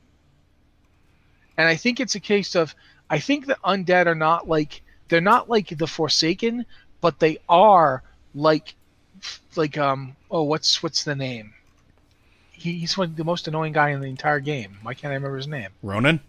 [1.55, 2.75] And I think it's a case of
[3.09, 6.65] I think the undead are not like they're not like the Forsaken,
[6.99, 8.75] but they are like
[9.55, 11.53] like um oh what's what's the name?
[12.51, 14.79] He, he's one the most annoying guy in the entire game.
[14.81, 15.69] Why can't I remember his name?
[15.81, 16.19] Ronan.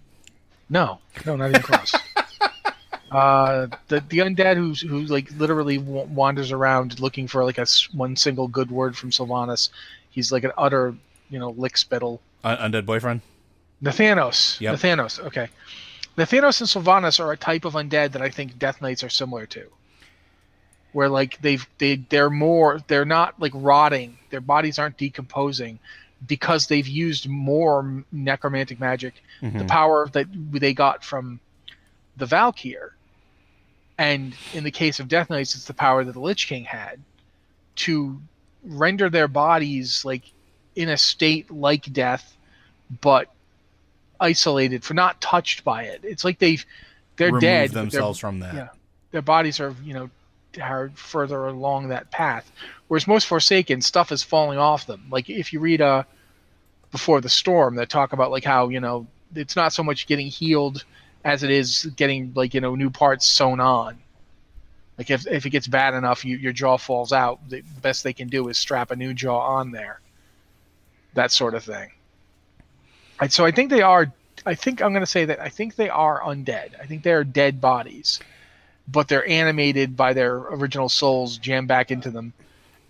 [0.70, 1.92] No, no, not even close.
[3.10, 7.66] uh, the the undead who's who like literally w- wanders around looking for like a
[7.92, 9.70] one single good word from Sylvanas.
[10.10, 10.94] He's like an utter
[11.30, 12.20] you know lick spittle.
[12.44, 13.20] Un- undead boyfriend.
[13.82, 14.60] Nathanos.
[14.60, 14.76] Yep.
[14.76, 15.20] Nathanos.
[15.20, 15.48] Okay.
[16.16, 19.46] Nathanos and Sylvanas are a type of undead that I think Death Knights are similar
[19.46, 19.66] to.
[20.92, 24.18] Where like they've they they're more they're not like rotting.
[24.30, 25.78] Their bodies aren't decomposing
[26.26, 29.22] because they've used more necromantic magic,
[29.58, 31.38] the power that they got from
[32.16, 32.95] the Valkyr.
[33.98, 37.00] And in the case of Death Knights, it's the power that the Lich King had
[37.76, 38.20] to
[38.62, 40.22] render their bodies like
[40.74, 42.36] in a state like death,
[43.00, 43.30] but
[44.20, 46.00] isolated for not touched by it.
[46.02, 46.64] It's like they've
[47.16, 47.70] they're Remove dead.
[47.70, 48.54] themselves from that.
[48.54, 48.68] Yeah,
[49.10, 50.10] their bodies are you know
[50.60, 52.50] are further along that path.
[52.88, 55.06] Whereas most Forsaken stuff is falling off them.
[55.10, 56.04] Like if you read uh
[56.92, 60.28] before the storm, they talk about like how you know it's not so much getting
[60.28, 60.84] healed
[61.26, 63.98] as it is getting like you know new parts sewn on.
[64.96, 67.40] Like if if it gets bad enough, you, your jaw falls out.
[67.50, 70.00] The best they can do is strap a new jaw on there.
[71.14, 71.90] That sort of thing.
[73.20, 74.12] And so I think they are.
[74.46, 76.80] I think I'm going to say that I think they are undead.
[76.80, 78.20] I think they are dead bodies,
[78.86, 82.32] but they're animated by their original souls jammed back into them,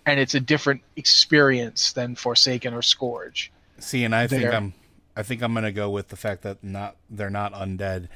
[0.05, 3.51] and it's a different experience than Forsaken or Scourge.
[3.79, 4.73] See, and I think They're- I'm
[5.15, 8.07] I think I'm gonna go with the fact that not they're not undead.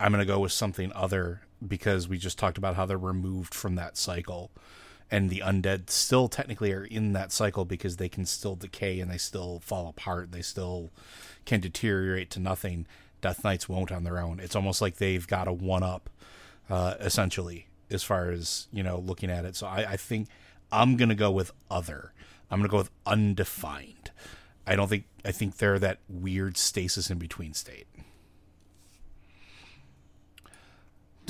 [0.00, 3.74] I'm gonna go with something other because we just talked about how they're removed from
[3.76, 4.50] that cycle.
[5.10, 9.10] And the undead still technically are in that cycle because they can still decay and
[9.10, 10.32] they still fall apart.
[10.32, 10.90] They still
[11.44, 12.86] can deteriorate to nothing.
[13.20, 14.40] Death Knights won't on their own.
[14.40, 16.08] It's almost like they've got a one up,
[16.70, 19.56] uh, essentially, as far as, you know, looking at it.
[19.56, 20.28] So I, I think
[20.72, 22.12] I'm gonna go with other.
[22.50, 24.12] I'm gonna go with undefined.
[24.66, 27.86] I don't think I think they're that weird stasis in between state.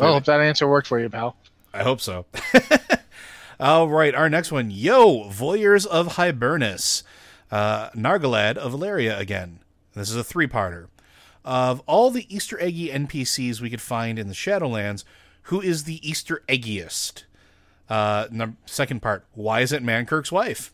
[0.01, 1.37] Well, hope that answer worked for you, pal.
[1.73, 2.27] I hope so.
[3.61, 7.03] All right, our next one, Yo, Voyeurs of Hibernus,
[7.51, 9.61] uh, Nargalad of Valeria again.
[9.95, 10.87] This is a three-parter.
[11.45, 15.05] Of all the Easter eggy NPCs we could find in the Shadowlands,
[15.45, 17.25] who is the Easter eggiest?
[17.89, 20.73] Uh, num- second part, why is it Mankirk's wife?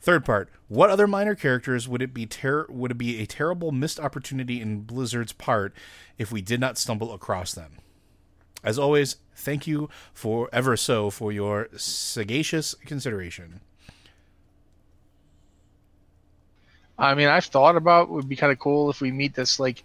[0.00, 3.72] Third part, what other minor characters would it be ter- would it be a terrible
[3.72, 5.74] missed opportunity in Blizzard's part
[6.18, 7.78] if we did not stumble across them?
[8.64, 13.60] As always, thank you for ever so for your sagacious consideration.
[16.98, 19.60] I mean, I've thought about it would be kind of cool if we meet this
[19.60, 19.82] like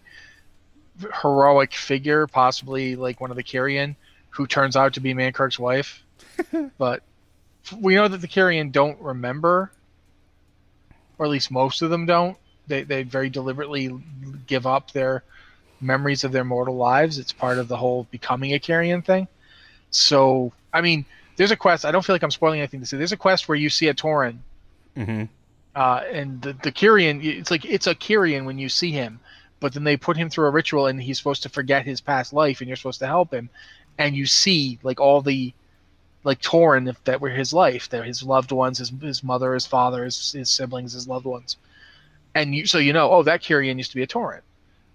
[1.22, 3.96] heroic figure, possibly like one of the Kyrian,
[4.30, 6.04] who turns out to be Mankirk's wife.
[6.78, 7.04] but
[7.78, 9.72] we know that the Kyrian don't remember,
[11.18, 12.38] or at least most of them don't.
[12.68, 13.92] They they very deliberately
[14.48, 15.24] give up their
[15.82, 17.18] memories of their mortal lives.
[17.20, 19.28] It's part of the whole becoming a Kyrian thing.
[19.92, 21.06] So, I mean,
[21.38, 21.86] there's a quest.
[21.86, 22.98] I don't feel like I'm spoiling anything to say.
[22.98, 24.40] There's a quest where you see a Tauren
[24.98, 25.24] Mm-hmm.
[25.76, 29.20] uh, and the, the Kyrian, it's like it's a Kyrian when you see him,
[29.60, 32.34] but then they put him through a ritual and he's supposed to forget his past
[32.34, 33.50] life, and you're supposed to help him,
[33.98, 35.54] and you see like all the
[36.26, 39.66] like Tauren if that were his life, they're his loved ones, his his mother, his
[39.66, 41.56] father, his, his siblings, his loved ones,
[42.36, 44.42] and you so you know, oh, that Kyrian used to be a Tauren.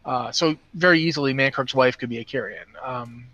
[0.05, 2.67] Uh, so very easily, Mankirk's wife could be a Kyrian.
[2.83, 3.27] Um,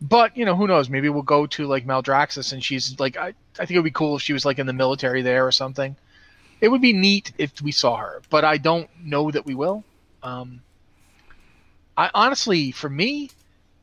[0.00, 0.88] but you know, who knows?
[0.88, 3.90] Maybe we'll go to like Maldraxxus, and she's like, I, I think it would be
[3.90, 5.96] cool if she was like in the military there or something.
[6.60, 9.84] It would be neat if we saw her, but I don't know that we will.
[10.22, 10.60] Um,
[11.96, 13.30] I honestly, for me,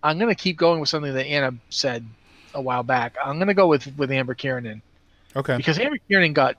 [0.02, 2.06] I'm gonna keep going with something that Anna said
[2.54, 3.16] a while back.
[3.24, 4.82] I'm gonna go with with Amber Kearnen
[5.36, 5.58] Okay.
[5.58, 6.56] because Amber Kearnen got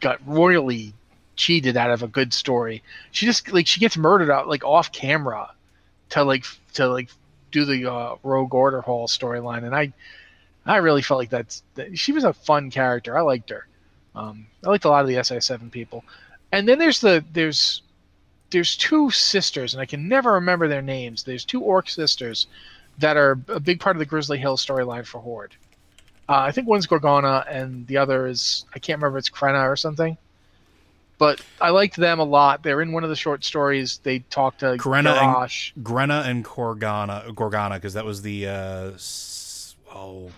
[0.00, 0.92] got royally
[1.38, 2.82] cheated out of a good story.
[3.12, 5.50] She just like she gets murdered out like off camera
[6.10, 7.08] to like to like
[7.50, 9.92] do the uh, Rogue Order Hall storyline, and I
[10.66, 13.16] I really felt like that's that, she was a fun character.
[13.16, 13.66] I liked her.
[14.14, 16.04] Um, I liked a lot of the SI7 people,
[16.52, 17.80] and then there's the there's
[18.50, 21.22] there's two sisters, and I can never remember their names.
[21.22, 22.46] There's two orc sisters
[22.98, 25.54] that are a big part of the Grizzly Hill storyline for Horde.
[26.28, 29.18] Uh, I think one's Gorgona, and the other is I can't remember.
[29.18, 30.18] It's Krenna or something.
[31.18, 32.62] But I liked them a lot.
[32.62, 33.98] They're in one of the short stories.
[34.04, 35.72] They talk to and- Garrosh.
[35.82, 38.46] Grenna and Gorgana, Gorgana, because that was the.
[38.46, 38.90] Uh,
[39.94, 40.30] oh,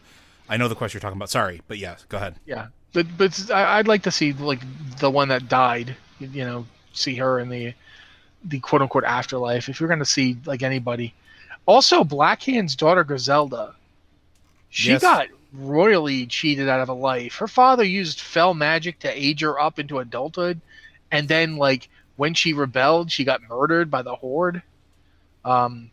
[0.49, 1.31] I know the question you're talking about.
[1.31, 2.37] Sorry, but yeah, go ahead.
[2.47, 4.61] Yeah, but but I'd like to see like
[4.99, 5.95] the one that died.
[6.19, 7.75] You know, see her in the
[8.45, 9.69] the quote unquote afterlife.
[9.69, 11.13] If you're going to see like anybody,
[11.67, 13.75] also Blackhand's daughter Griselda,
[14.71, 15.03] she Yes.
[15.03, 17.37] got royally cheated out of a life.
[17.37, 20.61] Her father used fel magic to age her up into adulthood,
[21.11, 24.63] and then like when she rebelled, she got murdered by the horde.
[25.45, 25.91] Um,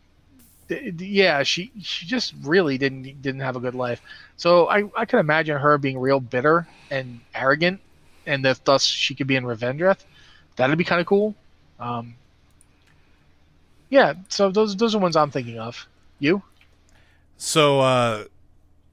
[0.68, 4.02] th- th- yeah, she she just really didn't didn't have a good life.
[4.36, 7.80] So I I can imagine her being real bitter and arrogant,
[8.26, 10.04] and that thus she could be in Revendreth.
[10.56, 11.34] That'd be kind of cool.
[11.80, 12.14] Um,
[13.90, 15.86] yeah, so those those are ones I'm thinking of.
[16.18, 16.42] You?
[17.36, 18.24] So, uh,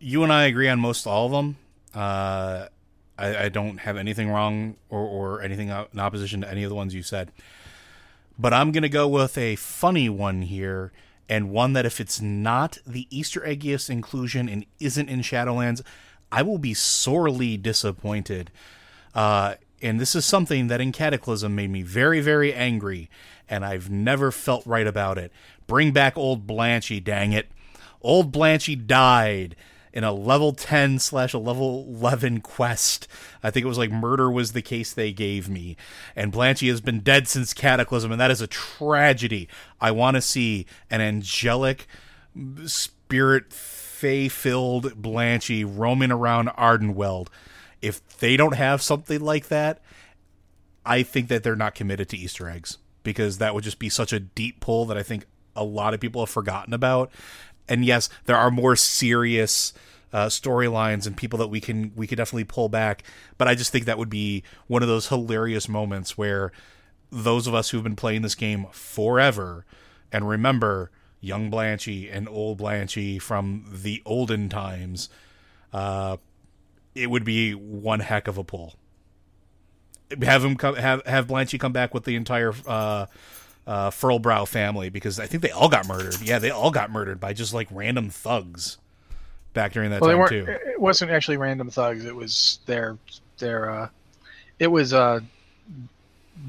[0.05, 1.57] you and I agree on most all of them.
[1.95, 2.67] Uh,
[3.17, 6.75] I, I don't have anything wrong or, or anything in opposition to any of the
[6.75, 7.31] ones you said.
[8.37, 10.91] But I'm going to go with a funny one here,
[11.27, 15.81] and one that if it's not the Easter eggiest inclusion and isn't in Shadowlands,
[16.31, 18.51] I will be sorely disappointed.
[19.15, 23.09] Uh, and this is something that in Cataclysm made me very, very angry,
[23.49, 25.31] and I've never felt right about it.
[25.65, 27.49] Bring back old Blanchy, dang it.
[28.03, 29.55] Old Blanchy died
[29.95, 33.07] in a level 10 slash a level 11 quest.
[33.41, 35.77] I think it was like murder was the case they gave me.
[36.15, 39.47] And Blanchy has been dead since Cataclysm, and that is a tragedy.
[39.79, 41.87] I want to see an angelic,
[42.65, 47.29] spirit fey filled Blanchy roaming around Ardenweld.
[47.81, 49.81] If they don't have something like that,
[50.85, 54.11] I think that they're not committed to Easter eggs because that would just be such
[54.11, 55.25] a deep pull that I think
[55.55, 57.11] a lot of people have forgotten about.
[57.67, 59.73] And yes, there are more serious
[60.13, 63.03] uh, storylines and people that we can we could definitely pull back,
[63.37, 66.51] but I just think that would be one of those hilarious moments where
[67.11, 69.65] those of us who've been playing this game forever
[70.11, 75.09] and remember young Blanchy and old Blanchy from the olden times,
[75.73, 76.17] uh,
[76.93, 78.75] it would be one heck of a pull.
[80.21, 83.07] Have him come, have have Blanchy come back with the entire uh,
[83.67, 86.21] uh, Furlbrow family because I think they all got murdered.
[86.21, 88.77] Yeah, they all got murdered by just like random thugs
[89.53, 90.45] back during that well, time too.
[90.47, 92.05] It wasn't actually random thugs.
[92.05, 92.97] It was their
[93.39, 93.69] their.
[93.69, 93.89] Uh,
[94.59, 95.19] it was uh,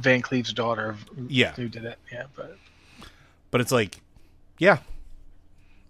[0.00, 0.96] VanCleef's daughter.
[1.28, 1.52] Yeah.
[1.52, 1.98] who did it?
[2.12, 2.56] Yeah, but
[3.50, 4.00] But it's like,
[4.58, 4.78] yeah,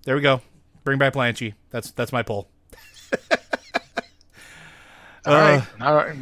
[0.04, 0.40] there we go.
[0.84, 1.54] Bring back Blanchy.
[1.70, 2.48] That's that's my pull.
[5.26, 5.62] all right.
[5.80, 6.16] All right.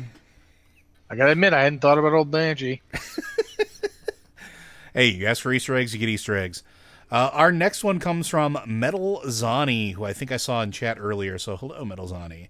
[1.11, 2.81] I gotta admit, I hadn't thought about old Banshee.
[4.97, 6.63] Hey, you ask for Easter eggs, you get Easter eggs.
[7.11, 10.99] Uh, our next one comes from Metal Zani, who I think I saw in chat
[11.01, 11.37] earlier.
[11.37, 12.47] So hello, Metal Zani.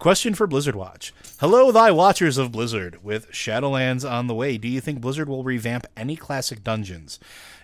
[0.00, 1.14] Question for Blizzard Watch.
[1.38, 3.04] Hello, thy watchers of Blizzard.
[3.04, 7.20] With Shadowlands on the way, do you think Blizzard will revamp any classic dungeons?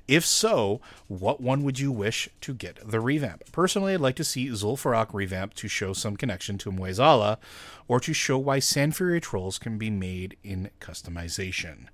[0.06, 3.50] If so, what one would you wish to get the revamp?
[3.50, 7.38] Personally, I'd like to see Zul'Farrak revamped to show some connection to Mueh'zala,
[7.88, 11.88] or to show why Sandfury trolls can be made in customization.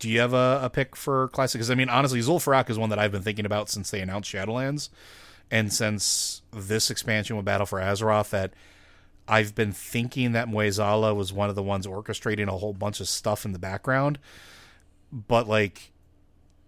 [0.00, 1.58] Do you have a, a pick for classic?
[1.58, 4.32] Because I mean, honestly, Zul'Farrak is one that I've been thinking about since they announced
[4.32, 4.88] Shadowlands,
[5.50, 8.54] and since this expansion with Battle for Azeroth, that
[9.28, 13.08] I've been thinking that Mueh'zala was one of the ones orchestrating a whole bunch of
[13.08, 14.18] stuff in the background,
[15.12, 15.92] but like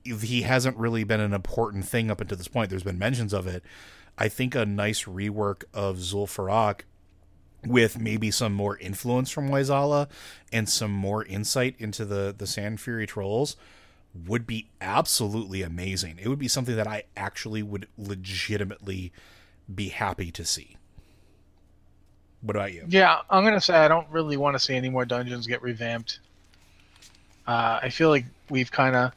[0.05, 2.70] he hasn't really been an important thing up until this point.
[2.70, 3.64] There's been mentions of it.
[4.18, 6.83] I think a nice rework of Zul'Farrak
[7.66, 10.08] with maybe some more influence from Mueh'zala
[10.52, 13.56] and some more insight into the the Sand Fury trolls
[14.26, 16.18] would be absolutely amazing.
[16.20, 19.12] It would be something that I actually would legitimately
[19.72, 20.76] be happy to see.
[22.42, 22.84] What about you?
[22.88, 26.18] Yeah, I'm gonna say I don't really want to see any more dungeons get revamped.
[27.46, 29.12] Uh, I feel like we've kind of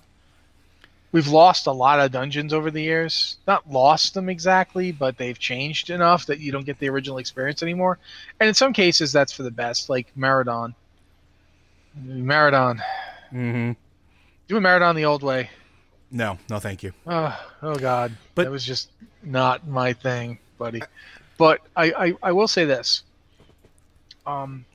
[1.16, 3.38] we've lost a lot of dungeons over the years.
[3.48, 7.64] Not lost them exactly, but they've changed enough that you don't get the original experience
[7.64, 8.00] anymore.
[8.42, 10.76] And in some cases, that's for the best, like Maraudon.
[11.96, 12.82] Maraudon.
[13.32, 13.70] Mm-hmm.
[13.70, 13.76] Do
[14.50, 15.50] Doing Maraudon the old way.
[16.12, 16.92] No, no, thank you.
[17.08, 18.12] Oh, oh God.
[18.36, 18.90] But- that was just
[19.24, 20.82] not my thing, buddy.
[21.38, 23.04] But I, I, I will say this.
[24.28, 24.66] Um,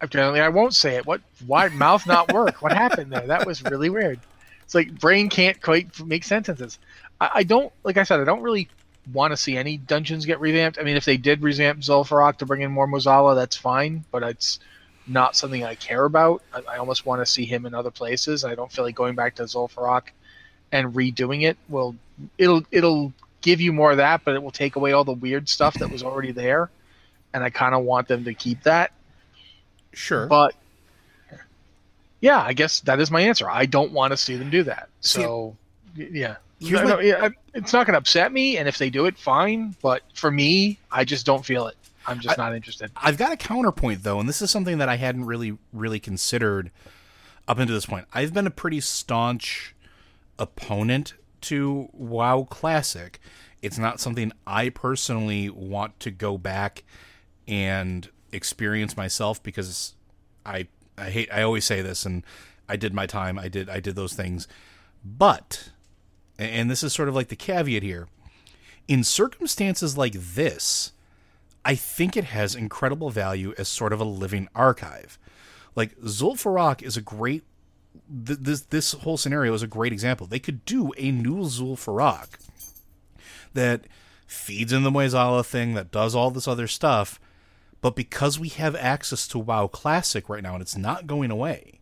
[0.00, 1.06] apparently, I won't say it.
[1.06, 1.20] What?
[1.46, 2.62] Why mouth not work?
[2.62, 3.26] what happened there?
[3.26, 4.20] That was really weird.
[4.64, 6.78] It's like brain can't quite make sentences.
[7.20, 8.20] I, I don't like I said.
[8.20, 8.68] I don't really
[9.12, 10.78] want to see any dungeons get revamped.
[10.78, 14.04] I mean, if they did revamp Zul'Farrak to bring in more Mueh'zala, that's fine.
[14.10, 14.60] But it's
[15.06, 16.42] not something I care about.
[16.52, 18.44] I, I almost want to see him in other places.
[18.44, 20.08] I don't feel like going back to Zul'Farrak
[20.70, 21.96] and redoing it will
[22.36, 25.48] it'll it'll give you more of that, but it will take away all the weird
[25.48, 26.70] stuff that was already there.
[27.32, 28.92] And I kind of want them to keep that.
[29.98, 30.26] Sure.
[30.26, 30.54] But
[32.20, 33.50] yeah, I guess that is my answer.
[33.50, 34.88] I don't want to see them do that.
[35.00, 35.56] So
[35.96, 36.36] y- yeah.
[36.60, 39.76] No, no, yeah, it's not going to upset me, and if they do it, fine.
[39.80, 41.76] But for me, I just don't feel it.
[42.04, 42.90] I'm just not interested.
[42.96, 46.70] I've got a counterpoint though, and this is something that I hadn't really really considered
[47.46, 48.06] up until this point.
[48.14, 49.74] I've been a pretty staunch
[50.38, 53.20] opponent to WoW Classic.
[53.62, 56.84] It's not something I personally want to go back
[57.46, 59.94] and experience myself because
[60.44, 62.24] I I hate I always say this and
[62.68, 63.38] I did my time.
[63.38, 64.46] I did I did those things.
[65.04, 65.70] But
[66.38, 68.08] and this is sort of like the caveat here.
[68.86, 70.92] In circumstances like this,
[71.64, 75.18] I think it has incredible value as sort of a living archive.
[75.74, 77.44] Like Zul'Farrak is a great
[78.26, 80.26] th- this this whole scenario is a great example.
[80.26, 82.28] They could do a new Zul'Farrak
[83.54, 83.86] that
[84.26, 87.18] feeds in the Mueh'zala thing that does all this other stuff,
[87.80, 91.80] but because we have access to WoW Classic right now and it's not going away,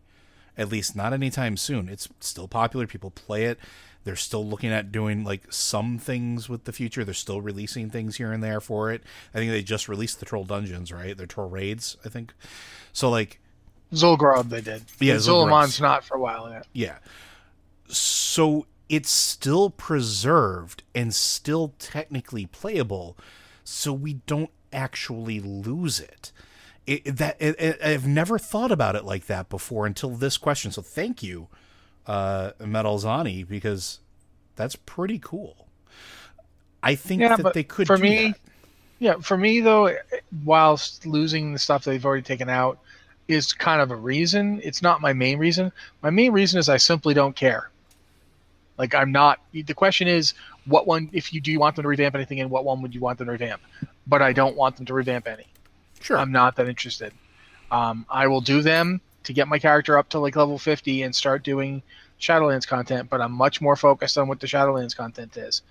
[0.57, 1.89] at least not anytime soon.
[1.89, 2.87] It's still popular.
[2.87, 3.59] People play it.
[4.03, 7.03] They're still looking at doing like some things with the future.
[7.03, 9.03] They're still releasing things here and there for it.
[9.33, 11.17] I think they just released the Troll Dungeons, right?
[11.17, 12.33] They're Troll Raids, I think.
[12.93, 13.39] So like,
[13.93, 14.83] Zul'Gurub they did.
[14.99, 16.67] Yeah, And not for a while yet.
[16.73, 16.97] yeah.
[17.89, 23.17] So it's still preserved and still technically playable,
[23.63, 26.31] so we don't actually lose it.
[26.85, 30.71] It, that it, it- I've never thought about it like that before until this question.
[30.71, 31.47] So thank you
[32.05, 33.99] uh, Metalzani because
[34.55, 35.67] that's pretty cool.
[36.81, 38.39] I think Yeah, that they could for do me, that.
[38.99, 39.95] Yeah, for me though,
[40.45, 42.79] whilst losing the stuff they've already taken out
[43.27, 44.61] is kind of a reason.
[44.63, 45.71] It's not my main reason.
[46.01, 47.69] My main reason is I simply don't care.
[48.77, 49.39] Like I'm not.
[49.51, 50.33] The question is,
[50.65, 51.09] what one?
[51.11, 53.17] If you do you want them to revamp anything, and what one would you want
[53.17, 53.61] them to revamp?
[54.07, 55.45] But I don't want them to revamp any.
[56.01, 56.17] Sure.
[56.17, 57.13] I'm not that interested.
[57.71, 61.13] Um, I will do them to get my character up to like level 50 and
[61.13, 61.81] start doing
[62.19, 65.61] Shadowlands content, but I'm much more focused on what the Shadowlands content is.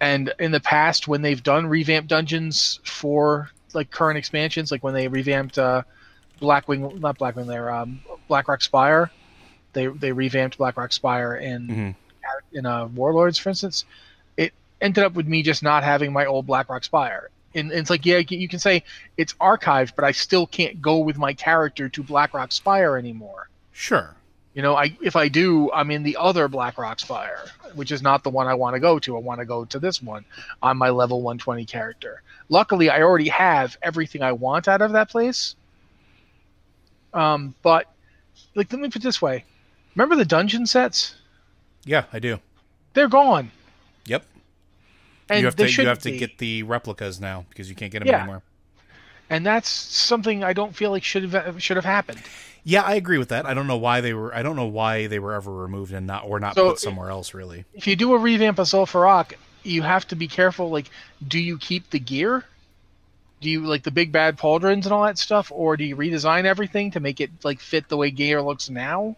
[0.00, 4.94] And in the past, when they've done revamp dungeons for like current expansions, like when
[4.94, 5.82] they revamped uh,
[6.40, 9.10] Blackwing, not Blackwing, there, um, Blackrock Spire,
[9.72, 11.94] they they revamped Blackrock Spire in Mhm.
[12.52, 13.84] in uh, Warlords, for instance.
[14.80, 17.30] Ended up with me just not having my old Blackrock Spire.
[17.54, 18.84] And, and it's like, yeah, you can say
[19.16, 23.48] it's archived, but I still can't go with my character to Blackrock Spire anymore.
[23.72, 24.14] Sure.
[24.54, 28.24] You know, I if I do, I'm in the other Blackrock Spire, which is not
[28.24, 29.16] the one I want to go to.
[29.16, 30.24] I want to go to this one
[30.60, 32.22] on my level 120 character.
[32.48, 35.54] Luckily, I already have everything I want out of that place.
[37.14, 37.86] Um, but
[38.56, 39.44] like, let me put it this way:
[39.94, 41.14] remember the dungeon sets?
[41.84, 42.40] Yeah, I do.
[42.94, 43.52] They're gone.
[45.30, 46.18] And you have to you have to be.
[46.18, 48.18] get the replicas now because you can't get them Yeah.
[48.18, 48.42] anymore.
[49.30, 52.20] and that's something I don't feel like should have should have happened.
[52.64, 53.46] Yeah, I agree with that.
[53.46, 54.34] I don't know why they were.
[54.34, 57.08] I don't know why they were ever removed and not or not So- put somewhere
[57.10, 57.32] else.
[57.32, 57.64] Really.
[57.74, 60.68] If you do a revamp of Zul'Farrak, you have to be careful.
[60.70, 60.90] Like,
[61.26, 62.44] do you keep the gear?
[63.40, 66.44] Do you like the big bad pauldrons and all that stuff, or do you redesign
[66.44, 69.16] everything to make it like fit the way gear looks now?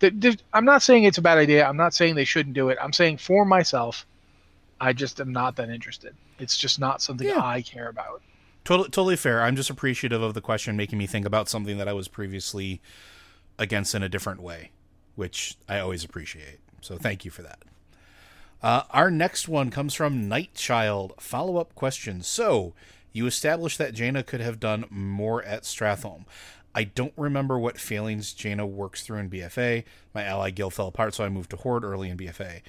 [0.00, 1.64] Th- th- I'm not saying it's a bad idea.
[1.68, 2.78] I'm not saying they shouldn't do it.
[2.82, 4.04] I'm saying for myself,
[4.80, 6.14] I just am not that interested.
[6.38, 7.40] It's just not something Yeah.
[7.42, 8.22] I care about.
[8.64, 9.42] Totally, totally fair.
[9.42, 12.80] I'm just appreciative of the question, making me think about something that I was previously
[13.58, 14.70] against in a different way,
[15.16, 16.58] which I always appreciate.
[16.80, 17.58] So thank you for that.
[18.62, 21.20] Uh, our next one comes from Nightchild.
[21.20, 22.22] Follow up question.
[22.22, 22.74] So,
[23.12, 26.24] you established that Jaina could have done more at Stratholme.
[26.74, 29.84] I don't remember what failings Jaina works through in BFA.
[30.14, 32.60] My ally guild fell apart, so I moved to Horde early in BFA.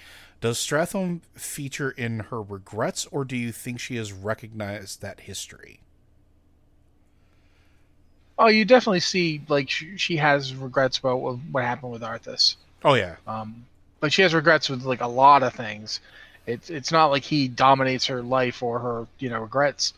[0.42, 5.82] Does Stratholme feature in her regrets, or do you think she has recognized that history?
[8.40, 12.56] Oh, you definitely see like she, she has regrets about what, what happened with Arthas.
[12.84, 13.66] Oh yeah, Um,
[14.00, 16.00] but she has regrets with like a lot of things.
[16.48, 19.94] It's it's not like he dominates her life or her you know regrets.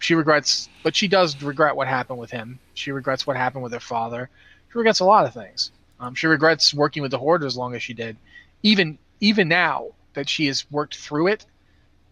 [0.00, 2.58] She regrets, but she does regret what happened with him.
[2.74, 4.28] She regrets what happened with her father.
[4.72, 5.70] She regrets a lot of things.
[6.00, 8.16] Um, she regrets working with the Horde as long as she did.
[8.64, 11.44] Even even now that she has worked through it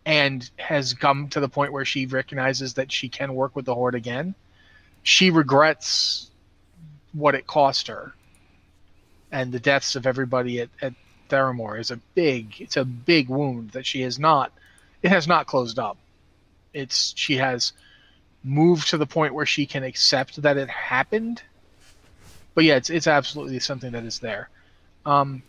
[0.04, 3.74] and has come to the point where she recognizes that she can work with the
[3.74, 4.34] Horde again,
[5.02, 6.30] she regrets
[7.12, 8.14] what it cost her
[9.32, 10.92] and the deaths of everybody at, at
[11.28, 14.52] Theramore is a big it's a big wound that she has not
[15.02, 15.96] it has not closed up.
[16.72, 17.72] It's she has
[18.44, 21.42] moved to the point where she can accept that it happened.
[22.54, 24.50] But yeah, it's it's absolutely something that is there.
[25.06, 25.42] Um,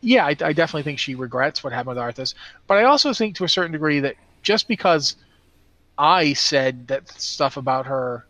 [0.00, 2.34] yeah, I, I definitely think she regrets what happened with Arthas,
[2.66, 5.16] but I also think to a certain degree that just because
[5.98, 8.26] I said that stuff about her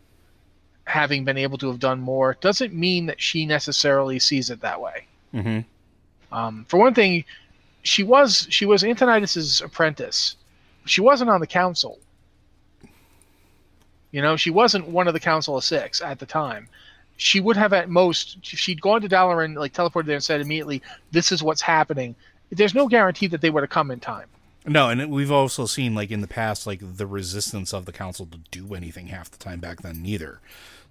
[0.85, 4.79] having been able to have done more doesn't mean that she necessarily sees it that
[4.79, 5.05] way.
[5.33, 5.59] mm-hmm.
[6.35, 7.23] Um, for one thing,
[7.83, 10.35] she was she was Antonidas's apprentice.
[10.85, 11.99] She wasn't on the council.
[14.11, 16.67] You know, she wasn't one of the council of six at the time.
[17.17, 20.81] She would have at most she'd gone to Dalaran, like teleported there and said immediately,
[21.11, 22.15] "This is what's happening."
[22.49, 24.27] There's no guarantee that they would have come in time.
[24.65, 28.25] No, and we've also seen like in the past, like the resistance of the council
[28.27, 30.39] to do anything half the time back then neither.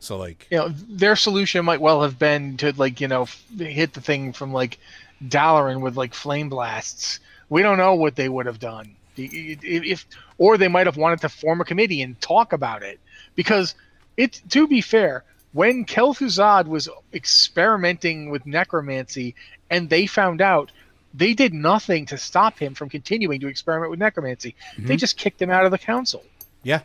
[0.01, 3.45] So like, you know their solution might well have been to like you know f-
[3.59, 4.79] hit the thing from like
[5.25, 7.21] Dalaran with like flame blasts.
[7.49, 10.07] We don't know what they would have done if, if
[10.39, 13.01] or they might have wanted to form a committee and talk about it
[13.35, 13.75] because
[14.17, 15.25] it to be fair
[15.57, 19.35] when Kel'Thuzad was experimenting with necromancy
[19.71, 20.71] and they found out
[21.15, 24.97] they did nothing to stop him from continuing to experiment with necromancy they mm-hmm.
[24.97, 26.23] just kicked him out of the council
[26.67, 26.81] yeah,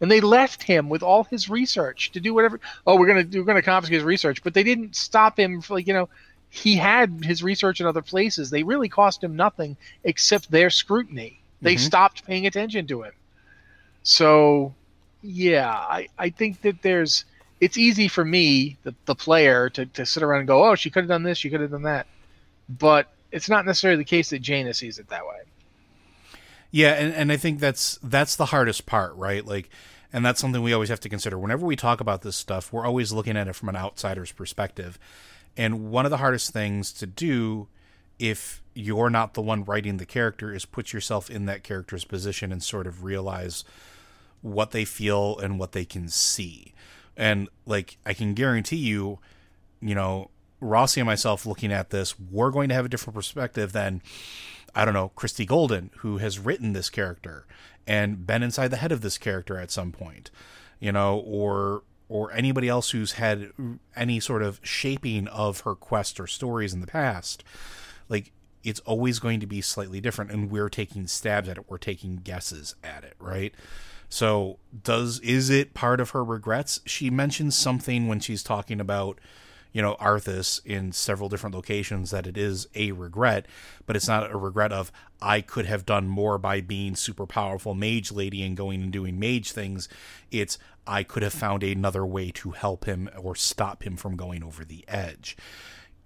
[0.00, 2.60] and they left him with all his research to do whatever.
[2.86, 5.60] Oh, we're gonna we're gonna confiscate his research, but they didn't stop him.
[5.60, 6.08] For, like you know,
[6.50, 8.48] he had his research in other places.
[8.50, 11.40] They really cost him nothing except their scrutiny.
[11.62, 11.84] They mm-hmm.
[11.84, 13.12] stopped paying attention to him.
[14.04, 14.72] So,
[15.22, 17.24] yeah, I I think that there's.
[17.62, 20.90] It's easy for me, the, the player, to, to sit around and go, oh, she
[20.90, 22.06] could have done this, she could have done that.
[22.68, 25.40] But it's not necessarily the case that Jaina sees it that way.
[26.70, 29.44] yeah, and and I think that's that's the hardest part, right?
[29.46, 29.70] Like,
[30.12, 32.72] and that's something we always have to consider whenever we talk about this stuff.
[32.72, 34.98] We're always looking at it from an outsider's perspective,
[35.56, 37.68] And one of the hardest things to do
[38.18, 42.52] if you're not the one writing the character is put yourself in that character's position
[42.52, 43.64] and sort of realize
[44.40, 46.72] what they feel and what they can see.
[47.16, 49.18] And like I can guarantee you,
[49.80, 53.72] you know, Rossi and myself looking at this, we're going to have a different perspective
[53.72, 54.00] than
[54.74, 57.46] I don't know, Christie Golden, who has written this character
[57.86, 60.30] and been inside the head of this character at some point,
[60.80, 63.50] you know, or or anybody else who's had
[63.96, 67.42] any sort of shaping of her quest or stories in the past.
[68.08, 68.32] Like
[68.62, 72.16] it's always going to be slightly different and we're taking stabs at it, we're taking
[72.16, 73.54] guesses at it, right?
[74.12, 76.80] So, does is it part of her regrets?
[76.84, 79.18] She mentions something when she's talking about
[79.72, 83.46] you know Arthas in several different locations that it is a regret,
[83.86, 84.92] but it's not a regret of
[85.22, 89.18] I could have done more by being super powerful mage lady and going and doing
[89.18, 89.88] mage things.
[90.30, 94.42] It's I could have found another way to help him or stop him from going
[94.42, 95.38] over the edge.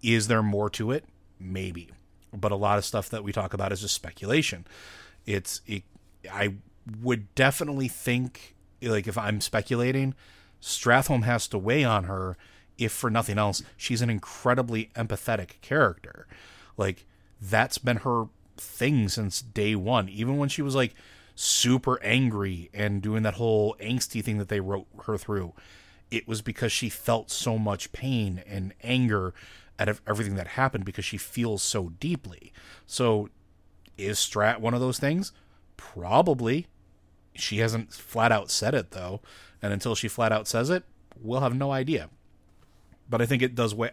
[0.01, 1.07] Is there more to it?
[1.41, 1.89] Maybe.
[2.33, 4.65] But a lot of stuff that we talk about is just speculation.
[5.27, 5.83] It's it,
[6.31, 6.55] I
[7.03, 10.15] would definitely think like if I'm speculating,
[10.61, 12.37] Stratholme has to weigh on her
[12.79, 16.27] if for nothing else, she's an incredibly empathetic character.
[16.77, 17.07] Like
[17.41, 18.27] that's been her
[18.57, 20.09] thing since day one.
[20.09, 20.95] Even when she was like
[21.35, 25.53] super angry and doing that whole angsty thing that they wrote her through,
[26.11, 29.35] it was because she felt so much pain and anger
[29.79, 32.53] at everything that happened because she feels so deeply.
[32.87, 33.29] So
[33.99, 35.33] is Strat one of those things?
[35.77, 36.67] Probably.
[37.39, 39.21] She hasn't flat out said it though,
[39.63, 40.85] and until she flat out says it,
[41.21, 42.11] we'll have no idea
[43.09, 43.91] but I think it does weigh.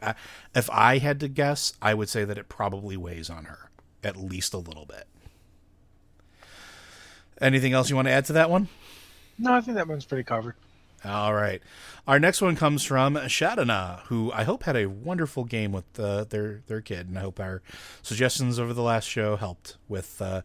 [0.56, 3.70] If I had to guess, I would say that it probably weighs on her
[4.04, 5.08] at least a little bit.
[7.40, 8.68] Anything else you want to add to that one?
[9.38, 10.56] No, I think that one's pretty covered.
[11.04, 11.62] All right.
[12.08, 16.26] Our next one comes from Shadana, who I hope had a wonderful game with uh,
[16.26, 17.62] their their kid, and I hope our
[18.02, 20.44] suggestions over the last show helped with uh,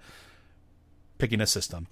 [1.19, 1.87] picking a system.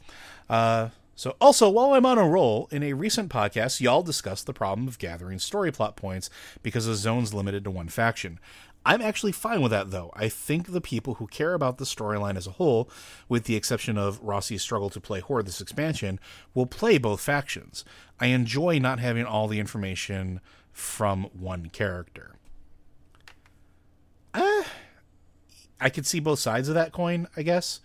[0.49, 4.53] Uh, so, also, while I'm on a roll, in a recent podcast, y'all discussed the
[4.53, 6.29] problem of gathering story plot points
[6.63, 8.39] because a zone's limited to one faction.
[8.85, 10.13] I'm actually fine with that, though.
[10.15, 12.89] I think the people who care about the storyline as a whole,
[13.29, 16.21] with the exception of Rossi's struggle to play Horde this expansion,
[16.55, 17.85] will play both factions.
[18.21, 22.37] I enjoy not having all the information from one character.
[24.33, 24.63] Uh,
[25.81, 27.81] I could see both sides of that coin, I guess.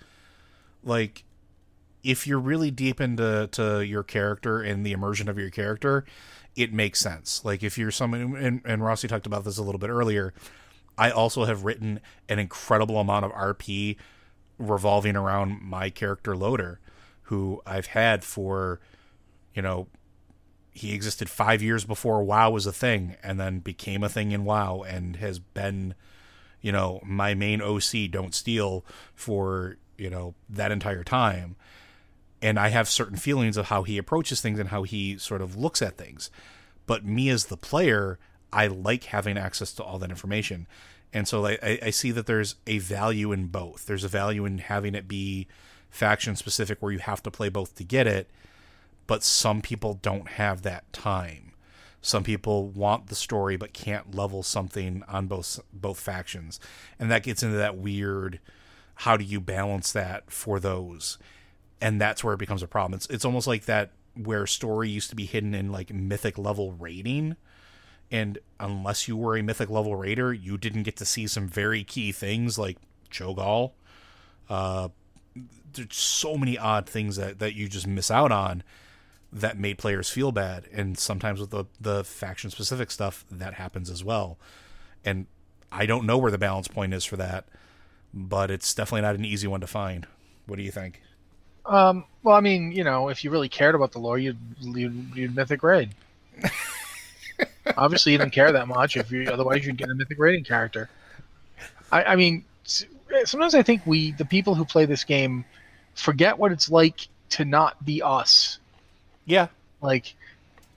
[0.84, 1.24] Like,
[2.04, 6.06] if you're really deep into to your character and the immersion of your character,
[6.56, 7.44] it makes sense.
[7.46, 10.34] Like if you're someone, and, and Rossi talked about this a little bit earlier.
[10.98, 13.96] I also have written an incredible amount of RP
[14.58, 16.80] revolving around my character Loader,
[17.24, 18.80] who I've had for,
[19.54, 19.88] you know,
[20.74, 24.46] he existed five years before WoW was a thing, and then became a thing in
[24.46, 25.96] WoW, and has been,
[26.62, 28.10] you know, my main OC.
[28.10, 31.56] Don't steal for you know that entire time
[32.42, 35.56] and I have certain feelings of how he approaches things and how he sort of
[35.56, 36.30] looks at things.
[36.88, 38.20] But me as the player,
[38.52, 40.68] I like having access to all that information.
[41.14, 43.86] And so I, I see that there's a value in both.
[43.86, 45.48] There's a value in having it be
[45.90, 48.30] faction specific where you have to play both to get it,
[49.08, 51.52] but some people don't have that time.
[52.02, 56.60] Some people want the story but can't level something on both both factions.
[56.98, 58.40] And that gets into that weird
[58.96, 61.18] how do you balance that for those?
[61.82, 62.96] And that's where it becomes a problem.
[62.96, 66.74] It's it's almost like that where story used to be hidden in like mythic level
[66.74, 67.36] raiding.
[68.12, 71.84] And unless you were a mythic level raider, you didn't get to see some very
[71.84, 72.78] key things like
[73.10, 73.72] Cho'Gall.
[74.50, 74.90] Uh,
[75.74, 78.64] there's so many odd things that, that you just miss out on
[79.32, 80.68] that made players feel bad.
[80.74, 84.38] And sometimes with the, the faction specific stuff, that happens as well.
[85.06, 85.28] And
[85.72, 87.48] I don't know where the balance point is for that,
[88.14, 90.06] but it's definitely not an easy one to find.
[90.48, 91.02] What do you think?
[91.66, 95.12] Um, well, I mean, you know, if you really cared about the lore, you'd you'd,
[95.16, 95.90] you'd mythic raid.
[97.78, 98.98] Obviously, you didn't care that much.
[98.98, 100.90] If you otherwise, you'd get a mythic raiding character.
[101.92, 102.44] I, I mean,
[103.26, 105.46] sometimes I think we, the people who play this game,
[105.96, 108.60] forget what it's like to not be us.
[109.26, 109.48] Yeah.
[109.82, 110.14] Like,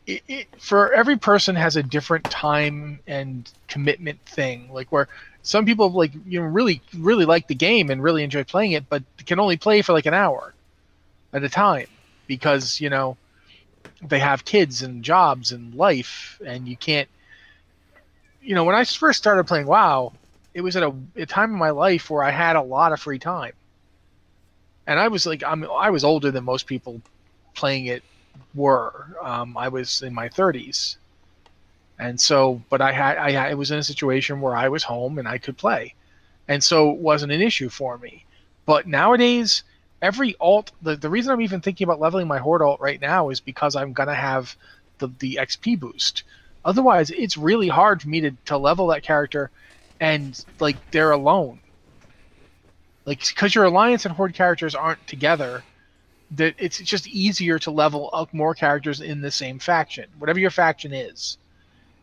[0.07, 4.71] it, it, for every person has a different time and commitment thing.
[4.73, 5.09] Like where
[5.43, 8.89] some people like you know really really like the game and really enjoy playing it,
[8.89, 10.55] but can only play for like an hour
[11.35, 11.89] at a time
[12.29, 13.19] because you know
[14.03, 17.11] they have kids and jobs and life and you can't
[18.43, 20.15] you know when i first started playing wow
[20.55, 23.01] it was at a, a time in my life where i had a lot of
[23.01, 23.55] free time.
[24.87, 27.03] And i was like i'm i was older than most people
[27.55, 28.05] playing it
[28.55, 29.17] were.
[29.23, 30.99] Um, i was in my 30s
[31.99, 35.19] And so, but I had I, I was in a situation where I was home
[35.19, 35.95] and I could play,
[36.49, 38.27] and so it wasn't an issue for me.
[38.67, 39.65] But nowadays,
[40.05, 43.31] every alt the, the reason I'm even thinking about leveling my horde alt right now
[43.31, 44.55] is because I'm gonna have
[44.99, 46.23] the the XP boost.
[46.65, 49.51] Otherwise, it's really hard for me to, to level that character
[50.01, 51.59] and like they're alone.
[53.07, 55.63] Like because your alliance and horde characters aren't together,
[56.33, 60.51] that it's just easier to level up more characters in the same faction, whatever your
[60.51, 61.39] faction is.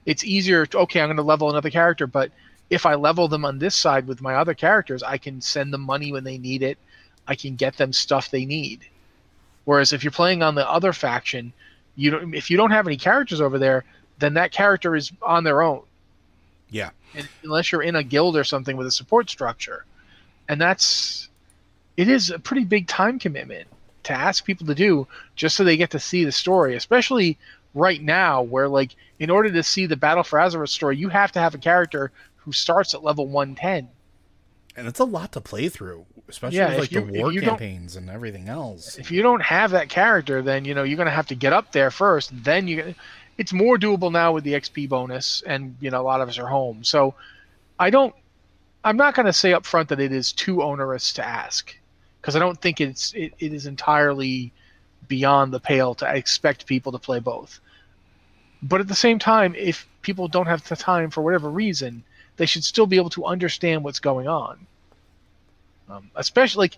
[0.06, 0.66] It's easier.
[0.66, 2.32] To, okay, I'm going to level another character, but
[2.70, 5.82] if I level them on this side with my other characters, I can send them
[5.82, 6.80] money when they need it.
[7.32, 8.82] I can get them stuff they need.
[9.64, 11.54] Whereas if you're playing on the other faction,
[11.96, 12.34] you don't.
[12.34, 13.86] If you don't have any characters over there,
[14.20, 15.84] then that character is on their own.
[16.70, 16.90] Yeah.
[17.16, 19.86] And unless you're in a guild or something with a support structure,
[20.50, 21.30] and that's
[21.96, 23.70] it is a pretty big time commitment
[24.04, 25.08] to ask people to do
[25.38, 27.38] just so they get to see the story, especially
[27.74, 31.32] right now where like in order to see the Battle for Azeroth story, you have
[31.32, 33.88] to have a character who starts at level 110.
[34.76, 37.96] And it's a lot to play through, especially Yeah, with like you- the war campaigns
[37.96, 38.98] and everything else.
[38.98, 41.52] If you don't have that character, then you know you're going to have to get
[41.54, 42.32] up there first.
[42.44, 42.96] Then you,
[43.38, 46.38] it's more doable now with the XP bonus, and you know a lot of us
[46.38, 46.84] are home.
[46.84, 47.16] So,
[47.80, 48.16] I don't.
[48.84, 51.76] I'm not going to say up front that it is too onerous to ask,
[52.22, 54.52] because I don't think it's it, it is entirely
[55.08, 57.60] beyond the pale to expect people to play both.
[58.64, 62.04] But at the same time, if people don't have the time for whatever reason,
[62.42, 64.66] they should still be able to understand what's going on.
[65.88, 66.78] Um, especially like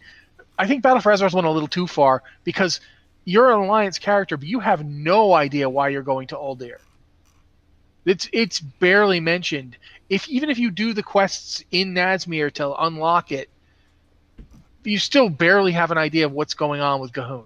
[0.60, 2.82] I think Battle for Azeroth went a little too far because
[3.24, 6.80] you're an alliance character, but you have no idea why you're going to Uldir.
[8.04, 9.78] It's it's barely mentioned.
[10.10, 13.48] If even if you do the quests in Nazmir to unlock it,
[14.84, 17.46] you still barely have an idea of what's going on with G'huun.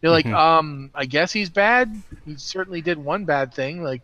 [0.00, 0.34] You're like, Mhm.
[0.34, 1.94] um, I guess he's bad.
[2.24, 4.00] He certainly did one bad thing, like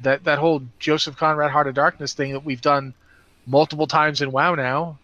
[0.00, 2.94] that that whole Joseph Conrad Heart of Darkness thing that we've done
[3.46, 4.98] multiple times in WoW now.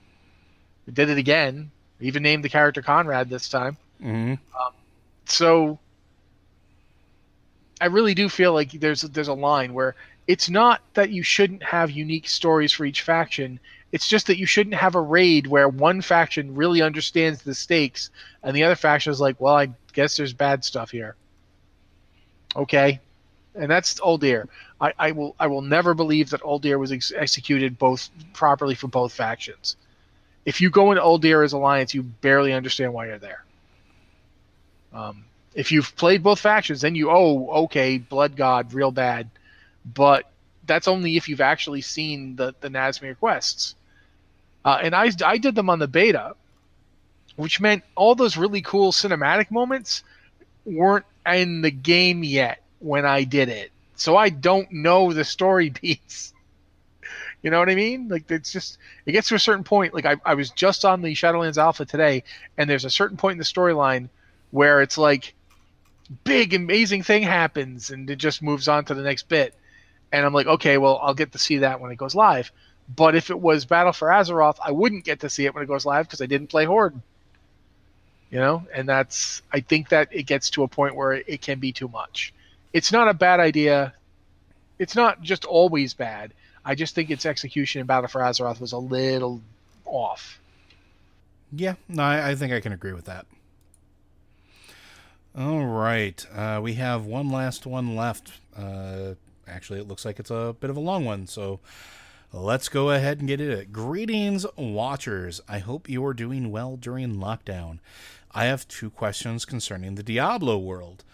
[0.86, 1.70] We did it again.
[1.98, 3.76] We even named the character Conrad this time.
[4.00, 4.34] hmm
[5.26, 5.78] So
[7.80, 9.94] I really do feel like there's there's a line where
[10.26, 13.60] it's not that you shouldn't have unique stories for each faction.
[13.92, 18.10] It's just that you shouldn't have a raid where one faction really understands the stakes
[18.42, 21.16] and the other faction is like, well, I guess there's bad stuff here.
[22.56, 23.00] Okay,
[23.54, 24.48] and that's Uldir.
[24.84, 28.88] I, I will I will never believe that Uldir was ex- executed both properly for
[28.88, 29.76] both factions.
[30.44, 33.44] If you go into Uldir as Alliance, you barely understand why you're there.
[34.92, 35.24] Um,
[35.54, 39.30] if you've played both factions, then you oh okay, Blood God, real bad,
[39.86, 40.30] but
[40.66, 43.74] that's only if you've actually seen the the Nazmir quests.
[44.66, 46.34] Uh, and I I did them on the beta,
[47.36, 50.02] which meant all those really cool cinematic moments
[50.66, 55.70] weren't in the game yet when I did it, so I don't know the story
[55.82, 56.32] beats.
[57.42, 58.08] You know what I mean?
[58.08, 59.92] Like it's just it gets to a certain point.
[59.92, 62.24] Like I, I was just on the Shadowlands Alpha today,
[62.56, 64.08] and there's a certain point in the storyline
[64.50, 65.34] where it's like
[66.22, 69.54] big amazing thing happens and it just moves on to the next bit.
[70.12, 72.50] And I'm like, okay, well I'll get to see that when it goes live.
[72.94, 75.66] But if it was Battle for Azeroth, I wouldn't get to see it when it
[75.66, 77.00] goes live because I didn't play Horde.
[78.30, 81.60] You know, and that's I think that it gets to a point where it can
[81.60, 82.32] be too much.
[82.74, 83.94] It's not a bad idea.
[84.80, 86.34] It's not just always bad.
[86.64, 89.40] I just think its execution in Battle for Azeroth was a little
[89.84, 90.40] off.
[91.52, 93.26] Yeah, no, I, I think I can agree with that.
[95.38, 98.32] All right, uh, we have one last one left.
[98.56, 99.14] Uh,
[99.46, 101.60] actually, it looks like it's a bit of a long one, so
[102.32, 103.72] let's go ahead and get it.
[103.72, 105.40] Greetings, watchers.
[105.48, 107.78] I hope you are doing well during lockdown.
[108.32, 111.04] I have two questions concerning the Diablo world.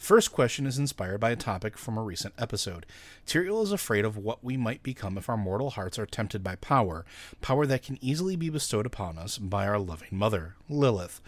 [0.00, 2.86] First question is inspired by a topic from a recent episode.
[3.26, 6.56] Tyrael is afraid of what we might become if our mortal hearts are tempted by
[6.56, 7.04] power,
[7.42, 11.20] power that can easily be bestowed upon us by our loving mother, Lilith.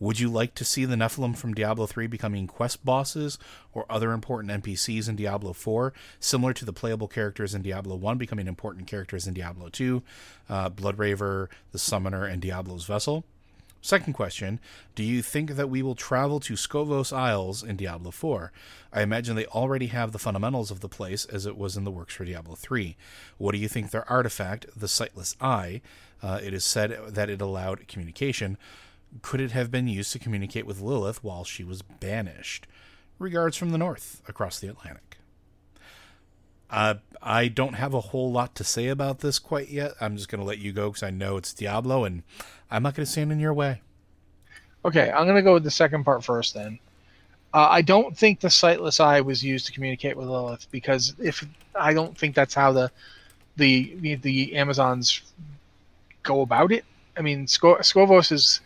[0.00, 3.38] Would you like to see the Nephalem from Diablo 3 becoming quest bosses
[3.74, 8.16] or other important NPCs in Diablo 4, similar to the playable characters in Diablo 1
[8.16, 10.02] becoming important characters in Diablo 2,
[10.48, 13.26] uh, Blood Raven, the Summoner, and Diablo's Vessel?
[13.84, 14.60] Second question
[14.94, 18.50] Do you think that we will travel to Skovos Isles in Diablo 4?
[18.94, 21.90] I imagine they already have the fundamentals of the place as it was in the
[21.90, 22.96] works for Diablo 3.
[23.36, 25.82] What do you think their artifact, the Sightless Eye,
[26.22, 28.56] uh, it is said that it allowed communication,
[29.20, 32.66] could it have been used to communicate with Lilith while she was banished?
[33.18, 35.18] Regards from the north, across the Atlantic.
[36.74, 39.92] Uh, I don't have a whole lot to say about this quite yet.
[40.00, 42.24] I'm just going to let you go because I know it's Diablo and
[42.70, 43.80] I'm not going to stand in your way.
[44.84, 46.78] Okay, I'm gonna go with the second part first then.
[47.54, 51.46] Uh, I don't think the sightless eye was used to communicate with Lilith because if
[51.74, 52.90] I don't think that's how the
[53.56, 55.22] the the, Amazons
[56.22, 56.84] go about it.
[57.16, 58.60] I mean, Sco- Skovos has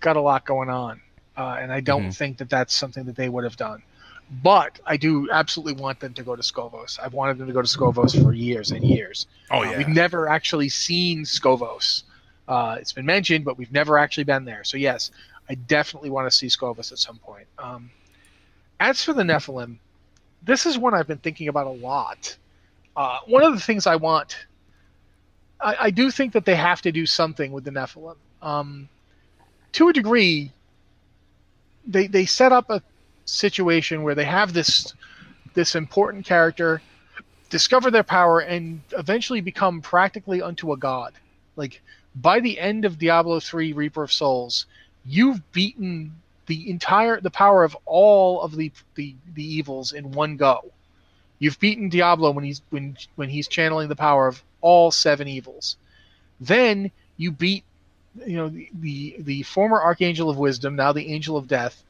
[0.00, 1.00] got a lot going on,
[1.36, 2.16] uh, and I don't Mhm.
[2.16, 3.82] think that that's something that they would have done.
[4.30, 7.00] But I do absolutely want them to go to Skovos.
[7.02, 9.26] I've wanted them to go to Skovos for years and years.
[9.50, 12.04] Oh Uh, we've never actually seen Skovos.
[12.46, 14.62] Uh, it's been mentioned, but we've never actually been there.
[14.62, 15.10] So yes,
[15.48, 17.46] I definitely want to see Skovos at some point.
[17.58, 17.90] Um,
[18.78, 19.78] as for the Nephalem,
[20.42, 22.36] this is one I've been thinking about a lot.
[22.96, 24.46] Uh, one of the things I want,
[25.60, 28.16] I, I do think that they have to do something with the Nephalem.
[28.42, 28.88] Um,
[29.72, 30.52] to a degree,
[31.86, 32.82] they they set up a
[33.30, 34.94] situation where they have this
[35.54, 36.80] this important character
[37.50, 41.14] discover their power and eventually become practically unto a god.
[41.56, 41.82] Like
[42.14, 44.66] by the end of Diablo 3 Reaper of Souls,
[45.04, 46.14] you've beaten
[46.46, 50.72] the entire the power of all of the the, the evils in one go.
[51.38, 55.76] You've beaten Diablo when he's when when he's channeling the power of all seven evils.
[56.40, 57.64] Then you beat
[58.26, 61.82] you know the, the the former archangel of wisdom, now the angel of death,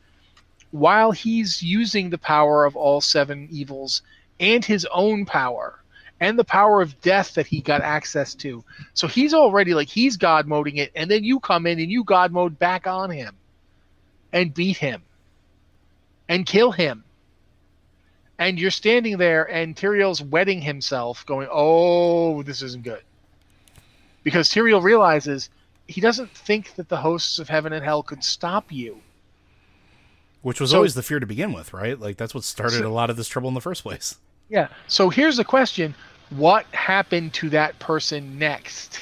[0.71, 4.03] while he's using the power of all seven evils
[4.39, 5.81] and his own power
[6.21, 8.63] and the power of death that he got access to.
[8.93, 12.05] So he's already like he's god moding it, and then you come in and you
[12.05, 13.37] god mode back on him
[14.33, 15.03] and beat him
[16.29, 17.05] and kill him.
[18.39, 23.03] And you're standing there and Tyrael's wetting himself, going, Oh, this isn't good.
[24.23, 25.51] Because Tyrael realizes
[25.87, 29.01] he doesn't think that the hosts of heaven and hell could stop you.
[30.43, 31.99] Which was So- always the fear to begin with, right?
[31.99, 34.17] Like that's what started So- a lot of this trouble in the first place.
[34.49, 34.69] Yeah.
[34.89, 35.95] So here's the question:
[36.31, 39.01] What happened to that person next?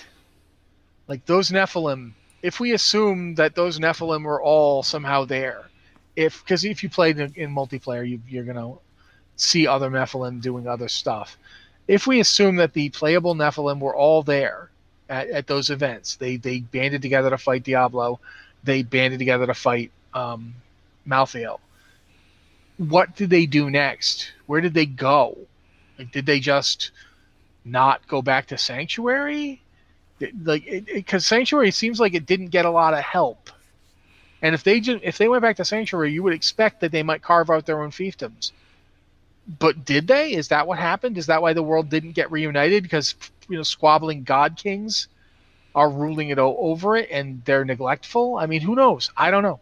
[1.07, 2.13] Like those Nephalem.
[2.43, 5.69] If we assume that those Nephalem were all somehow there,
[6.17, 8.75] if because if you played in, in multiplayer, you, you're gonna
[9.37, 11.37] see other Nephalem doing other stuff.
[11.87, 14.71] If we assume that the playable Nephalem were all there
[15.09, 18.21] at, at those events, they they banded together to fight Diablo,
[18.65, 20.55] they banded together to fight um,
[21.09, 21.61] Malthael.
[22.77, 24.33] What did they do next?
[24.47, 25.37] Where did they go?
[25.99, 26.93] Like, did they just
[27.65, 29.63] not go back to Sanctuary?
[30.43, 33.51] Like, because Sanctuary seems like it didn't get a lot of help.
[34.43, 37.03] And if they just, if they went back to Sanctuary, you would expect that they
[37.03, 38.53] might carve out their own fiefdoms.
[39.59, 40.33] But did they?
[40.35, 41.19] Is that what happened?
[41.19, 42.83] Is that why the world didn't get reunited?
[42.83, 43.15] Because
[43.49, 45.09] you know, squabbling god kings
[45.75, 48.37] are ruling it all over it, and they're neglectful.
[48.37, 49.11] I mean, who knows?
[49.17, 49.61] I don't know.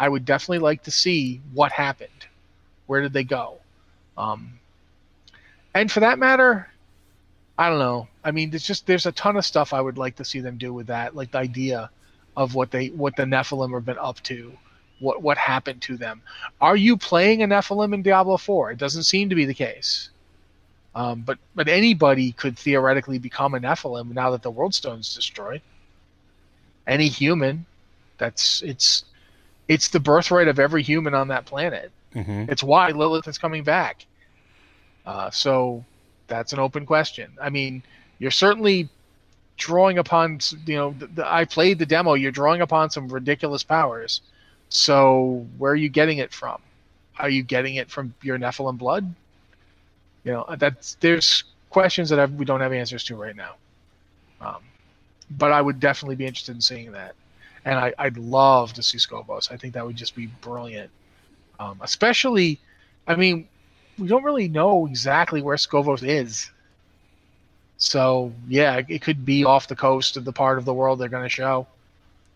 [0.00, 2.26] I would definitely like to see what happened.
[2.86, 3.58] Where did they go?
[4.16, 4.58] Um,
[5.74, 6.70] and for that matter,
[7.58, 8.08] I don't know.
[8.24, 10.56] I mean, there's just there's a ton of stuff I would like to see them
[10.56, 11.90] do with that, like the idea
[12.34, 14.50] of what they what the Nephalem have been up to,
[15.00, 16.22] what what happened to them.
[16.62, 18.70] Are you playing a Nephalem in Diablo 4?
[18.70, 20.08] It doesn't seem to be the case.
[20.94, 25.60] Um, but but anybody could theoretically become a Nephalem now that the World Stone's destroyed.
[26.86, 27.66] Any human,
[28.16, 29.04] that's it's
[29.70, 31.92] it's the birthright of every human on that planet.
[32.12, 32.46] Mm-hmm.
[32.50, 34.04] It's why Lilith is coming back.
[35.06, 35.84] Uh, so
[36.26, 37.30] that's an open question.
[37.40, 37.84] I mean,
[38.18, 38.88] you're certainly
[39.56, 42.14] drawing upon you know, the, the, I played the demo.
[42.14, 44.22] You're drawing upon some ridiculous powers.
[44.70, 46.60] So where are you getting it from?
[47.20, 49.14] Are you getting it from your Nephalem blood?
[50.24, 53.54] You know, that's there's questions that I've, we don't have answers to right now.
[54.40, 54.62] Um,
[55.30, 57.14] but I would definitely be interested in seeing that,
[57.64, 59.50] and I, I'd love to see Skovos.
[59.50, 60.90] I think that would just be brilliant.
[61.58, 62.58] Um, especially,
[63.06, 63.48] I mean,
[63.98, 66.50] we don't really know exactly where Skovos is.
[67.76, 71.08] So yeah, it could be off the coast of the part of the world they're
[71.08, 71.66] going to show.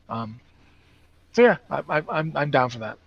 [0.08, 0.40] Um,
[1.32, 2.98] so yeah, I, I, I'm I'm down for that.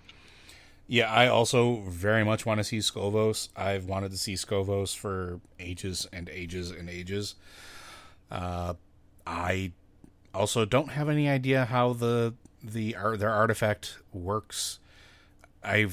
[0.88, 3.50] Yeah, I also very much want to see Skovos.
[3.58, 7.36] I've wanted to see Skovos for ages and ages and ages.
[8.32, 8.76] Uh,
[9.26, 9.72] I
[10.38, 12.34] also don't have any idea how the
[12.64, 14.80] the their artifact works.
[15.64, 15.88] I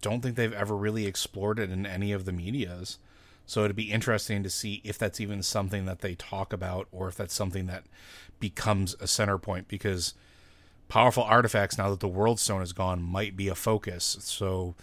[0.00, 2.98] don't think they've ever really explored it in any of the medias.
[3.46, 7.08] So it'd be interesting to see if that's even something that they talk about or
[7.08, 7.84] if that's something that
[8.40, 10.14] becomes a center point because
[10.88, 14.74] powerful artifacts now that the world stone is gone might be a focus so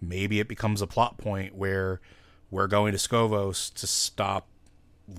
[0.00, 2.00] maybe it becomes a plot point where
[2.50, 4.46] we're going to skovos to stop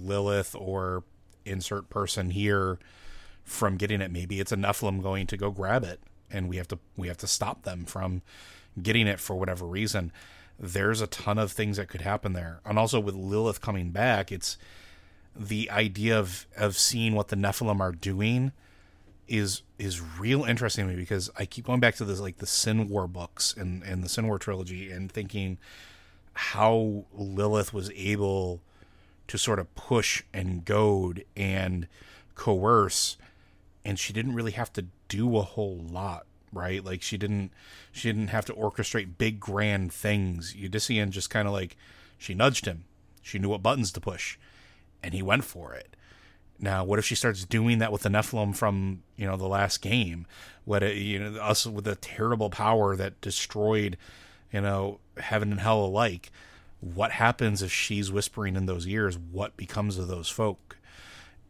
[0.01, 1.03] lilith or
[1.45, 2.79] insert person here
[3.43, 5.99] from getting it maybe it's a nephalem going to go grab it.
[6.29, 8.21] And we have to we have to stop them from
[8.81, 10.11] getting it for whatever reason.
[10.59, 12.61] There's a ton of things that could happen there.
[12.65, 14.57] And also with lilith coming back it's
[15.35, 18.51] the idea of of seeing what the nephalem are doing
[19.27, 22.45] is is real interesting to me because I keep going back to this like the
[22.45, 25.57] Sin War books and and the Sin War trilogy and thinking
[26.33, 28.61] how Lilith was able
[29.27, 31.87] to sort of push and goad and
[32.35, 33.17] coerce
[33.84, 37.51] and she didn't really have to do a whole lot right like she didn't
[37.91, 41.77] she didn't have to orchestrate big grand things Uldyssian just kind of like
[42.17, 42.84] she nudged him
[43.21, 44.38] she knew what buttons to push
[45.01, 45.95] and he went for it
[46.61, 49.82] now, what if she starts doing that with the Nephalem from you know the last
[49.82, 50.27] game?
[50.63, 53.97] What you know us with the terrible power that destroyed
[54.53, 56.32] you know heaven and hell alike?
[56.79, 59.17] What happens if she's whispering in those ears?
[59.17, 60.77] What becomes of those folk?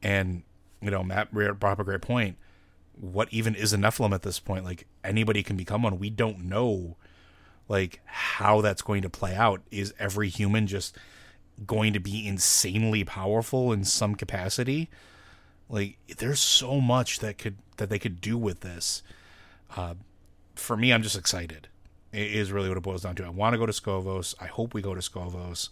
[0.02, 0.44] And
[0.82, 2.38] you know, Matt brought up a great point.
[2.94, 4.66] What even is a Nephalem at this point?
[4.66, 6.00] Like anybody can become one.
[6.00, 6.98] We don't know
[7.68, 9.62] like how that's going to play out.
[9.72, 10.98] Is every human just
[11.66, 14.90] going to be insanely powerful in some capacity.
[15.70, 19.04] Like there's so much that could that they could do with this.
[19.76, 19.96] Uh,
[20.56, 21.68] for me, I'm just excited.
[22.12, 23.26] It is really what it boils down to.
[23.26, 24.36] I want to go to Skovos.
[24.40, 25.70] I hope we go to Skovos.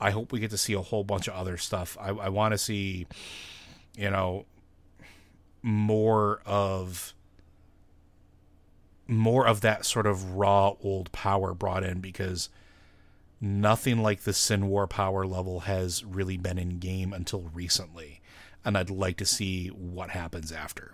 [0.00, 1.96] I hope we get to see a whole bunch of other stuff.
[2.00, 3.06] I, I want to see,
[3.96, 4.46] you know,
[5.62, 7.14] more of
[9.06, 12.48] more of that sort of raw old power brought in because
[13.40, 18.20] nothing like the Sin War power level has really been in game until recently.
[18.64, 20.92] And I'd like to see what happens after.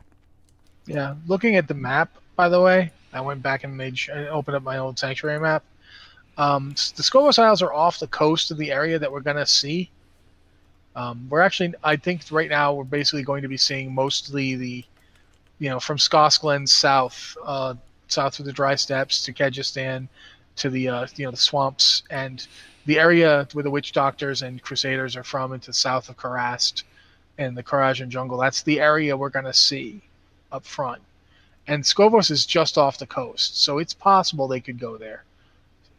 [0.87, 4.63] Yeah, looking at the map, by the way, I went back and made opened up
[4.65, 5.63] my old sanctuary map.
[6.37, 9.47] Um, the Skovos Isles are off the coast of the area that we're going to
[9.47, 9.91] see.
[10.97, 14.85] Um, we're actually, I think right now we're basically going to be seeing mostly the,
[15.59, 17.75] you know, from Scosglen south, uh,
[18.09, 20.09] south through the dry steppes to Kehjistan,
[20.57, 22.47] to the uh, you know the swamps and
[22.87, 26.83] the area where the witch doctors and crusaders are from into the south of Kurast
[27.39, 28.39] and the Torajan jungle.
[28.39, 30.03] That's the area we're going to see
[30.53, 31.01] up front.
[31.67, 35.25] And Skovos is just off the coast, so it's possible they could go there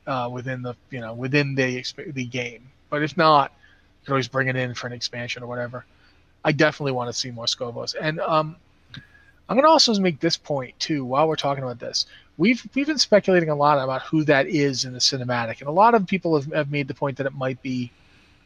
[0.06, 2.70] uh, within the you know within the the game.
[2.90, 3.54] But if not,
[4.06, 5.86] could always bring it in for an expansion or whatever.
[6.44, 7.96] I definitely want to see more Skovos.
[8.00, 8.56] And um,
[9.48, 12.06] I'm going to also make this point too while we're talking about this
[12.42, 15.72] we've we've been speculating a lot about who that is in the cinematic, and a
[15.72, 17.92] lot of people have, have made the point that it might be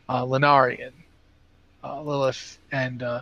[0.10, 0.92] uh, Lenarian,
[1.84, 3.22] uh, Lilith, and uh,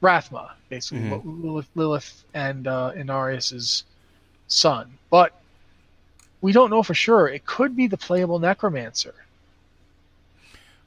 [0.00, 1.44] Rathma, basically mm-hmm.
[1.44, 3.84] Lilith, Lilith and uh, Inarius's
[4.46, 4.92] son.
[5.10, 5.34] But
[6.40, 7.26] we don't know for sure.
[7.28, 9.14] It could be the playable Necromancer.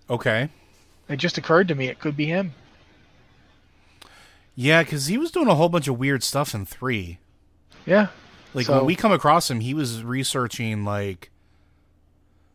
[0.10, 0.50] Okay.
[1.10, 2.54] It just occurred to me it could be him.
[4.56, 7.20] Yeah, because he was doing a whole bunch of weird stuff in three.
[7.86, 8.08] Yeah,
[8.54, 11.32] like so, when we come across him, he was researching like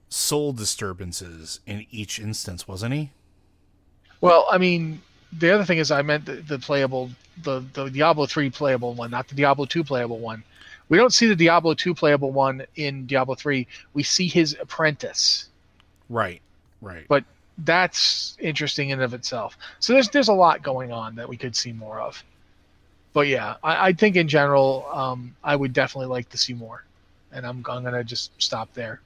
[0.09, 3.11] soul disturbances in each instance, wasn't he?
[4.21, 7.11] Well, I mean, the other thing is I meant the, the playable,
[7.43, 10.45] the the Diablo three playable one, not the Diablo two playable one.
[10.89, 13.67] We don't see the Diablo two playable one in Diablo three.
[13.95, 15.49] We see his apprentice.
[16.09, 16.41] Right.
[16.81, 17.07] Right.
[17.09, 17.25] But
[17.59, 19.57] that's interesting in of itself.
[19.81, 22.23] So there's there's a lot going on that we could see more of
[23.17, 26.85] but yeah, I, I think in general, um, I would definitely like to see more,
[27.33, 29.01] and I'm I'm gonna just stop there.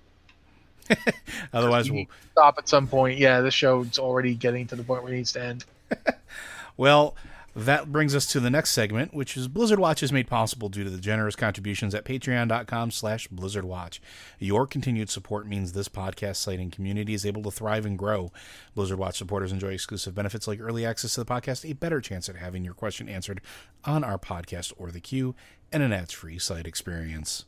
[1.53, 3.21] Otherwise, we we'll stop at some point.
[3.21, 5.65] Yeah, the show's already getting to the point where it needs to end.
[6.77, 7.15] well,
[7.55, 10.85] that brings us to the next segment, which is Blizzard Watch is made possible due
[10.85, 13.99] to the generous contributions at patreon.com slash blizzardwatch.
[14.39, 18.33] Your continued support means this podcast site and community is able to thrive and grow.
[18.75, 22.29] Blizzard Watch supporters enjoy exclusive benefits like early access to the podcast, a better chance
[22.29, 23.41] at having your question answered
[23.85, 25.35] on our podcast or the queue,
[25.73, 27.45] and an ads-free site experience.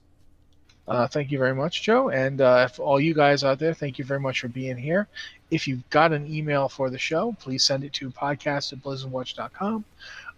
[0.89, 2.11] Uh, thank you very much, Joe.
[2.11, 5.07] And uh, all you guys out there, thank you very much for being here.
[5.51, 9.85] If you've got an email for the show, please send it to podcast at blizzardwatch.com.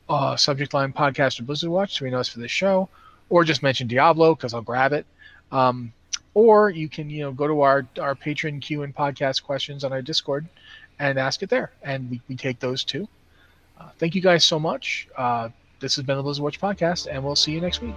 [0.08, 2.90] Uh, subject line podcast at Blizzard Watch so we know it's for the show,
[3.30, 5.06] or just mention Diablo because I'll grab it.
[5.50, 5.92] Um,
[6.34, 9.92] or you can you know go to our our patron queue and podcast questions on
[9.92, 10.46] our Discord
[10.98, 13.08] and ask it there, and we, we take those too.
[13.80, 15.08] Uh, thank you guys so much.
[15.16, 15.48] Uh,
[15.80, 17.96] this has been the Blizzard Watch podcast, and we'll see you next week.